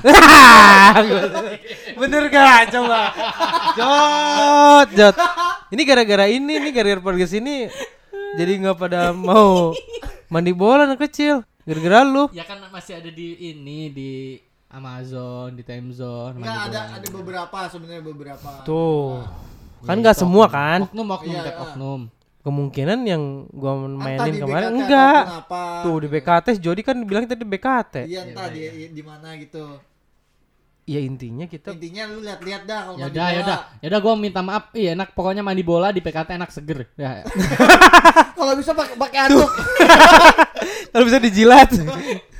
[2.00, 2.72] Bener gak?
[2.72, 3.12] Coba.
[3.76, 5.14] Jod, Jod.
[5.68, 7.68] Ini gara-gara ini, nih gara-gara podcast ini
[8.34, 9.70] jadi nggak pada mau
[10.26, 11.46] mandi bola anak kecil.
[11.64, 12.24] Gara-gara lu.
[12.32, 14.12] Ya kan masih ada di ini di
[14.68, 16.40] Amazon, di Time Zone.
[16.40, 16.96] Enggak ada bola.
[16.98, 18.48] ada beberapa sebenarnya beberapa.
[18.66, 19.22] Tuh.
[19.22, 20.88] Ya, Kan nggak itu semua kan?
[20.88, 21.60] Oknum, oknum, Iya, iya.
[21.60, 22.00] oknum.
[22.44, 25.22] Kemungkinan yang gua Entah mainin di kemarin BKT enggak.
[25.48, 25.62] Apa.
[25.80, 27.94] Tuh di BKT Jody kan bilang tadi BKT.
[28.04, 29.80] Iya entah Iya, di di mana gitu.
[30.84, 33.58] Ya intinya kita Intinya lu lihat-lihat dah kalau Ya udah, ya udah.
[33.80, 34.68] Ya udah gua minta maaf.
[34.76, 36.84] Iya, enak pokoknya mandi bola di PKT enak seger.
[37.00, 37.24] Ya.
[38.36, 39.48] Kalau bisa pakai pakai anduk.
[40.92, 41.70] kalau bisa dijilat.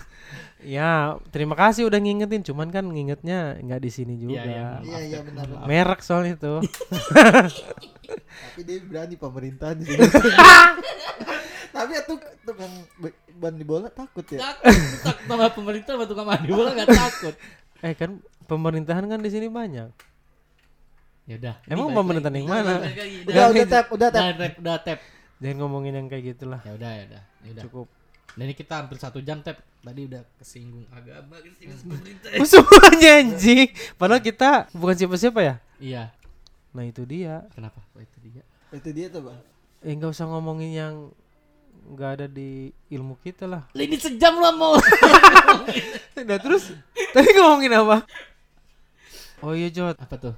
[0.64, 2.42] ya, terima kasih udah ngingetin.
[2.42, 4.40] Cuman kan ngingetnya nggak di sini juga.
[4.40, 4.68] Iya, iya.
[4.80, 5.44] Iya iya benar.
[5.46, 5.66] benar.
[5.68, 6.64] Merek soalnya tuh.
[8.54, 10.00] Tapi dia berani pemerintah di sini.
[11.74, 12.72] Tapi ya tuh tukang
[13.36, 14.40] mandi bola takut ya.
[14.40, 17.34] Takut tak sama pemerintah sama tukang mandi bola enggak takut.
[17.86, 18.10] eh kan
[18.46, 19.90] pemerintahan kan di sini banyak.
[21.24, 21.56] Ya udah.
[21.66, 22.84] Emang pemerintahan yang mana?
[23.24, 24.22] Udah udah tap, udah tap.
[24.22, 24.98] Udah tap, udah tap.
[25.42, 26.60] Jangan ngomongin yang kayak gitulah.
[26.62, 27.22] Ya udah, ya udah.
[27.44, 27.62] Ya udah.
[27.68, 27.86] Cukup.
[28.34, 29.62] Dan ini kita hampir satu jam tap.
[29.84, 32.28] Tadi udah kesinggung agama, kesinggung pemerintah.
[32.50, 33.68] Semuanya anjing.
[33.94, 35.54] Padahal kita bukan siapa-siapa ya.
[35.78, 36.02] Iya.
[36.74, 37.46] Nah itu dia.
[37.54, 37.78] Kenapa?
[37.94, 38.42] Oh, itu dia.
[38.74, 39.38] Itu dia tuh, Bang.
[39.84, 40.94] Eh nggak usah ngomongin yang
[41.94, 43.68] nggak ada di ilmu kita lah.
[43.76, 44.74] Ini sejam lah mau.
[46.24, 46.72] Nah terus
[47.12, 48.00] tadi ngomongin apa?
[49.44, 50.34] Oh iya Jod, Apa tuh?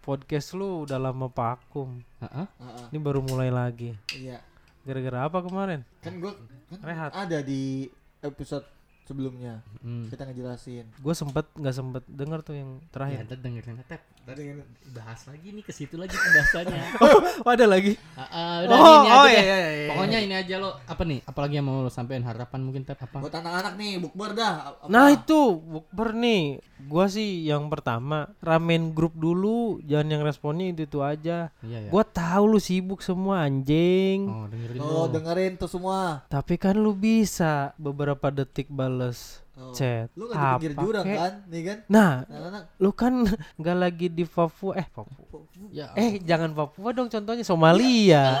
[0.00, 2.00] podcast lu udah lama vakum.
[2.24, 2.46] Heeh.
[2.48, 2.84] Heeh.
[2.90, 3.92] Ini baru mulai lagi.
[4.16, 4.40] Iya.
[4.82, 5.80] Gara-gara apa kemarin?
[6.00, 6.32] Kan gua
[6.70, 7.10] kan Rehat.
[7.12, 8.64] ada di episode
[9.04, 9.58] sebelumnya.
[9.80, 10.06] Hmm.
[10.06, 10.86] Kita ngejelasin.
[10.96, 13.16] Gue sempet nggak sempet denger tuh yang Ya, terakhir.
[13.26, 14.00] udah dengerin tap.
[14.20, 14.52] Tadi
[14.90, 16.82] bahas lagi nih ke situ lagi pembahasannya.
[17.42, 17.96] Oh ada lagi.
[18.14, 19.32] Udah Oh, ini aja oh, deh.
[19.32, 19.88] iya, iya, iya.
[19.90, 21.18] Pokoknya ini aja lo apa nih?
[21.24, 23.16] Apalagi yang mau lo sampein harapan mungkin tap apa?
[23.18, 24.54] Buat anak-anak nih, bukber dah.
[24.70, 24.84] Apa?
[24.86, 26.42] Nah itu bukber nih.
[26.80, 31.48] Gua sih yang pertama ramen grup dulu, jangan yang responnya itu itu aja.
[31.60, 31.90] Iya ya.
[31.90, 34.24] Gua tahu lu sibuk semua anjing.
[34.26, 35.10] Oh, dengerin Oh, lo.
[35.10, 36.28] dengerin tuh semua.
[36.28, 39.74] Tapi kan lu bisa beberapa detik bales Oh.
[39.74, 40.08] Chat.
[40.16, 41.32] Lu nggak di pinggir Apa jurang kan?
[41.50, 41.78] Nih kan?
[41.90, 42.62] Nah, Anak-anak.
[42.78, 43.12] lu kan
[43.60, 45.40] nggak lagi di Papua eh Papua.
[45.68, 45.92] Ya.
[45.94, 48.40] Eh, jangan Papua dong contohnya Somalia.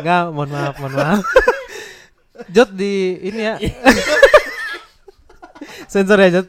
[0.00, 1.20] Enggak, mohon maaf, mohon maaf.
[2.54, 3.54] Jot di ini ya.
[5.84, 6.48] Sensor ya, Jot.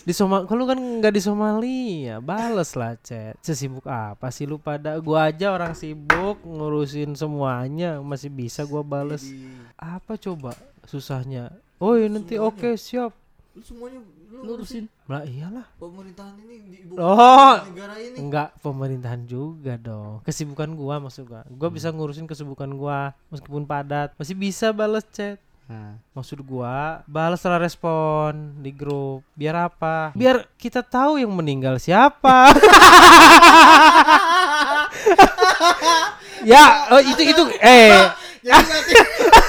[0.00, 3.36] Di Soma kalau kan nggak di Somalia, bales lah chat.
[3.44, 4.96] Sesibuk apa sih lu pada?
[4.96, 9.28] Gua aja orang sibuk ngurusin semuanya, masih bisa gua bales.
[9.76, 10.56] Apa coba
[10.88, 11.52] susahnya?
[11.80, 13.12] Oh, iya, nanti oke, siap.
[13.56, 14.86] Lu semuanya lu Lurusin.
[15.10, 15.66] Lah iyalah.
[15.76, 18.14] pemerintahan ini di ibu Oh, negara ini.
[18.14, 20.22] Enggak pemerintahan juga dong.
[20.22, 21.42] Kesibukan gua maksud gua.
[21.50, 24.14] Gua bisa ngurusin kesibukan gua meskipun padat.
[24.14, 25.42] Masih bisa balas chat.
[25.70, 29.22] Nah, Maksud gua balas setelah respon di grup.
[29.38, 30.10] Biar apa?
[30.18, 32.50] Biar kita tahu yang meninggal siapa.
[36.42, 37.94] ya, oh itu itu eh
[38.40, 38.92] Jadi nanti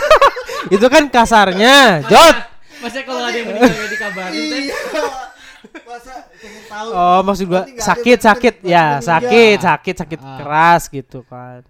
[0.77, 2.05] itu kan kasarnya.
[2.05, 2.35] Jot.
[2.81, 4.61] masa kalau ada yang meninggal dikabarin teh?
[4.69, 4.77] iya.
[5.85, 6.89] Masa pengen tahu.
[6.91, 10.37] Oh, maksud gua sakit sakit ya, sakit sakit sakit Ah.
[10.37, 11.61] keras gitu kan.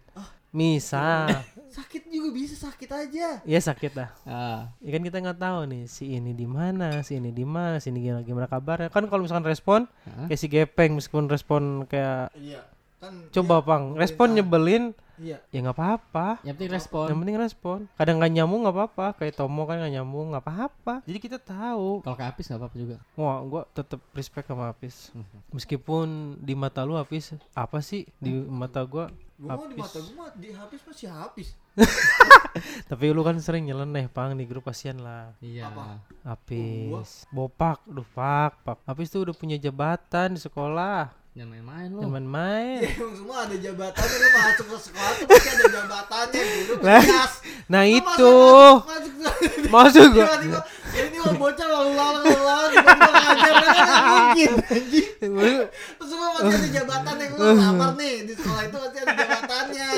[0.51, 1.39] Misal.
[1.71, 3.27] Sakit juga bisa sakit aja.
[3.41, 4.09] Ya sakit lah.
[4.21, 7.79] Ah, Ya kan kita nggak tahu nih si ini di mana, si ini di mana,
[7.79, 8.91] si ini gimana, gimana kabarnya.
[8.91, 10.27] Kan kalau misalkan respon Hah?
[10.27, 12.59] kayak si Gepeng meskipun respon kayak Iya.
[13.01, 15.37] Kan coba dia Pang, respon nyebelin Iya.
[15.53, 16.27] ya nggak apa-apa.
[16.41, 17.05] yang penting respon.
[17.13, 17.79] Yang penting respon.
[17.93, 19.07] Kadang nggak nyambung nggak apa-apa.
[19.21, 20.93] Kayak Tomo kan nggak nyambung nggak apa-apa.
[21.05, 22.01] Jadi kita tahu.
[22.01, 22.97] Kalau ke Apis nggak apa-apa juga.
[23.13, 25.13] Wah, gua tetap respect sama Hafiz.
[25.13, 25.37] Mhm.
[25.53, 26.05] Meskipun
[26.41, 29.13] di mata lu Hafiz apa sih di mata gua?
[29.37, 31.53] Gua mau di mata gua mah di habis masih habis.
[32.89, 35.37] Tapi lu kan sering nyeleneh Pang di grup kasihan lah.
[35.37, 35.69] Iya.
[35.69, 36.01] Apa?
[36.33, 37.29] Hafiz.
[37.29, 38.77] Bopak, duh pak, pak.
[38.89, 41.20] Hafiz tuh udah punya jabatan di sekolah.
[41.31, 41.99] Jangan main-main lu.
[42.01, 42.79] Jangan main.
[42.81, 47.01] Ya, emang semua ada jabatannya lu masuk ke sekolah tuh pasti ada jabatannya guru Nah,
[47.01, 47.33] kelas.
[47.65, 50.25] Nah Lu itu masa masuk ke- maksud gua.
[50.27, 50.59] tiba-tiba
[50.91, 55.09] ini mah bocah lalu lalu lalu tiba-tiba ngajar kan nggak mungkin anjing.
[55.15, 55.67] Terus
[56.03, 59.89] semua masih ada jabatan yang lu lamar nih di sekolah itu pasti ada jabatannya.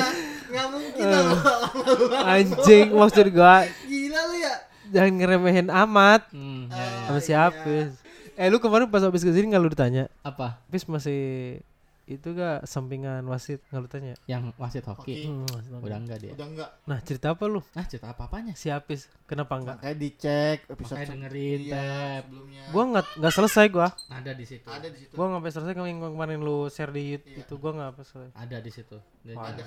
[0.46, 1.24] Nggak mungkin lah
[2.30, 4.54] Anjing maksud gua Gila lu ya.
[4.86, 7.02] jangan ngeremehin amat Hmm, ya, ya.
[7.04, 7.40] sama si iya.
[7.42, 7.90] Hafiz.
[8.34, 10.10] Eh lu kemarin pas habis ke sini nggak lu ditanya?
[10.22, 10.58] Apa?
[10.66, 11.22] Hafiz masih
[12.04, 14.14] itu gak sampingan wasit nggak lu tanya?
[14.28, 15.00] Yang wasit hoki.
[15.00, 15.16] Hoki.
[15.24, 15.86] Hmm, wasit hoki.
[15.88, 16.32] Udah enggak dia.
[16.36, 16.70] Udah enggak.
[16.84, 17.62] Nah cerita apa lu?
[17.72, 18.54] Nah, cerita apa-apanya?
[18.60, 19.80] Si Hafiz kenapa enggak?
[19.80, 22.22] Makanya dicek episode Makanya dengerin, iya, Tep.
[22.28, 22.64] sebelumnya.
[22.76, 23.88] Gua nggak nggak selesai gua.
[24.12, 24.68] Ada di situ.
[24.68, 25.14] ada di situ.
[25.16, 27.44] Gua nggak sampai selesai yang kemarin lu share di YouTube Iya.
[27.46, 28.32] itu gua nggak sampai selesai.
[28.36, 28.98] Ada di situ.
[29.24, 29.64] Dia, Wah, Ada.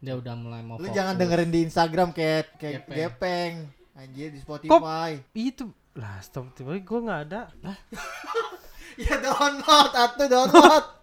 [0.00, 0.96] dia udah mulai mau Lu fokus.
[0.96, 2.96] jangan dengerin di Instagram kayak kayak Gepeng.
[2.96, 3.54] gepeng.
[3.94, 5.20] Anjir di Spotify.
[5.36, 7.42] itu lah stop tiba gua nggak ada.
[9.04, 10.84] ya download atau download.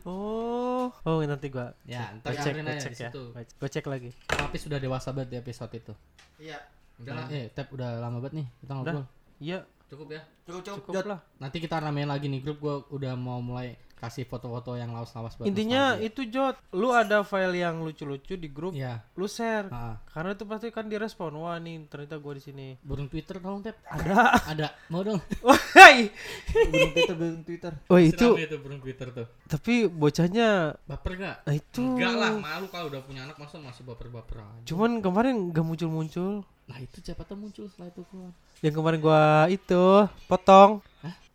[0.00, 3.10] Oh, oh nanti gua Ya, cek, ntar gua cek, dengerin gua aja cek di ya.
[3.12, 3.22] situ.
[3.28, 4.10] Gua cek- cek lagi.
[4.24, 5.92] Tapi sudah dewasa banget di episode itu.
[6.40, 6.56] Iya.
[6.96, 9.04] Udah lah, eh, Tep udah lama banget nih kita ngobrol.
[9.36, 9.58] Iya,
[9.90, 10.22] Cukup ya.
[10.46, 10.80] Cukup cukup.
[10.88, 11.20] cukup lah.
[11.36, 15.44] Nanti kita ramein lagi nih grup gua udah mau mulai kasih foto-foto yang lawas-lawas buat
[15.44, 16.08] Intinya nostalgia.
[16.08, 19.04] itu Jot, lu ada file yang lucu-lucu di grup, Iya.
[19.12, 19.68] lu share.
[19.68, 22.66] Ah, Karena itu pasti kan direspon, wah nih ternyata gua di sini.
[22.80, 23.76] burung Twitter tolong Tep.
[23.84, 24.40] Ada.
[24.48, 24.66] Ada.
[24.88, 25.20] Mau dong.
[25.76, 26.08] Woi,
[26.66, 27.72] Burung Twitter, burung Twitter.
[27.86, 29.26] Woi itu, itu burung Twitter tuh.
[29.46, 31.36] tapi bocahnya Baper gak?
[31.44, 31.84] nah itu.
[31.84, 34.64] Enggak lah, malu kalau udah punya anak masa masih baper-baper aja.
[34.64, 36.40] Cuman kemarin gak muncul-muncul.
[36.64, 38.30] Nah, itu siapa tuh muncul setelah itu keluar.
[38.60, 39.82] Yang kemarin gua itu
[40.24, 40.78] potong.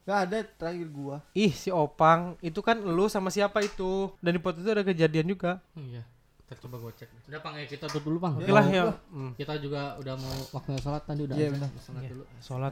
[0.06, 1.18] Gak ada terakhir gua.
[1.34, 5.34] Ih si Opang itu kan lu sama siapa itu dan di foto itu ada kejadian
[5.34, 5.58] juga.
[5.74, 6.06] Iya.
[6.46, 7.10] Kita coba gua cek.
[7.26, 8.38] Udah Pang, ya kita tutup dulu Pang.
[8.38, 8.94] Oke lah ya.
[9.10, 9.34] Hmm.
[9.34, 11.74] Kita juga udah mau waktunya sholat tadi udah Iya, benar.
[11.82, 12.24] Sholat dulu.
[12.38, 12.72] Sholat.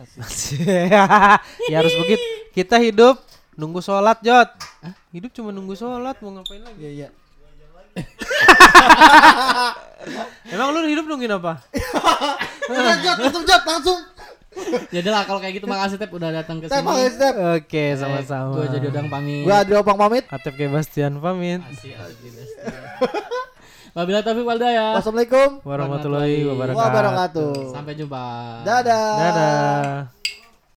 [1.73, 2.21] ya harus begitu.
[2.53, 3.17] Kita hidup
[3.57, 4.49] nunggu sholat Jot.
[5.09, 6.85] Hidup cuma nunggu sholat mau ngapain lagi?
[6.85, 7.09] Iya iya.
[10.53, 11.65] Emang lu hidup nungguin apa?
[12.69, 13.97] Udah Jod, tutup Jod langsung.
[14.93, 16.87] Ya udah lah kalau kayak gitu makasih Tep udah datang ke sini.
[17.57, 18.57] Oke sama-sama.
[18.57, 19.43] Gue jadi udang pamit.
[19.45, 20.23] Gua Adri Opang pamit.
[20.29, 21.61] Atep ke Bastian pamit.
[21.65, 22.31] Asik, asik.
[23.93, 24.57] Wabila taufiq wal.
[24.57, 26.81] Wassalamualaikum Warahmatullahi wabarakatuh.
[26.81, 27.53] wabarakatuh.
[27.69, 28.25] Sampai jumpa.
[28.65, 29.13] Dadah.
[29.21, 30.22] Dadah.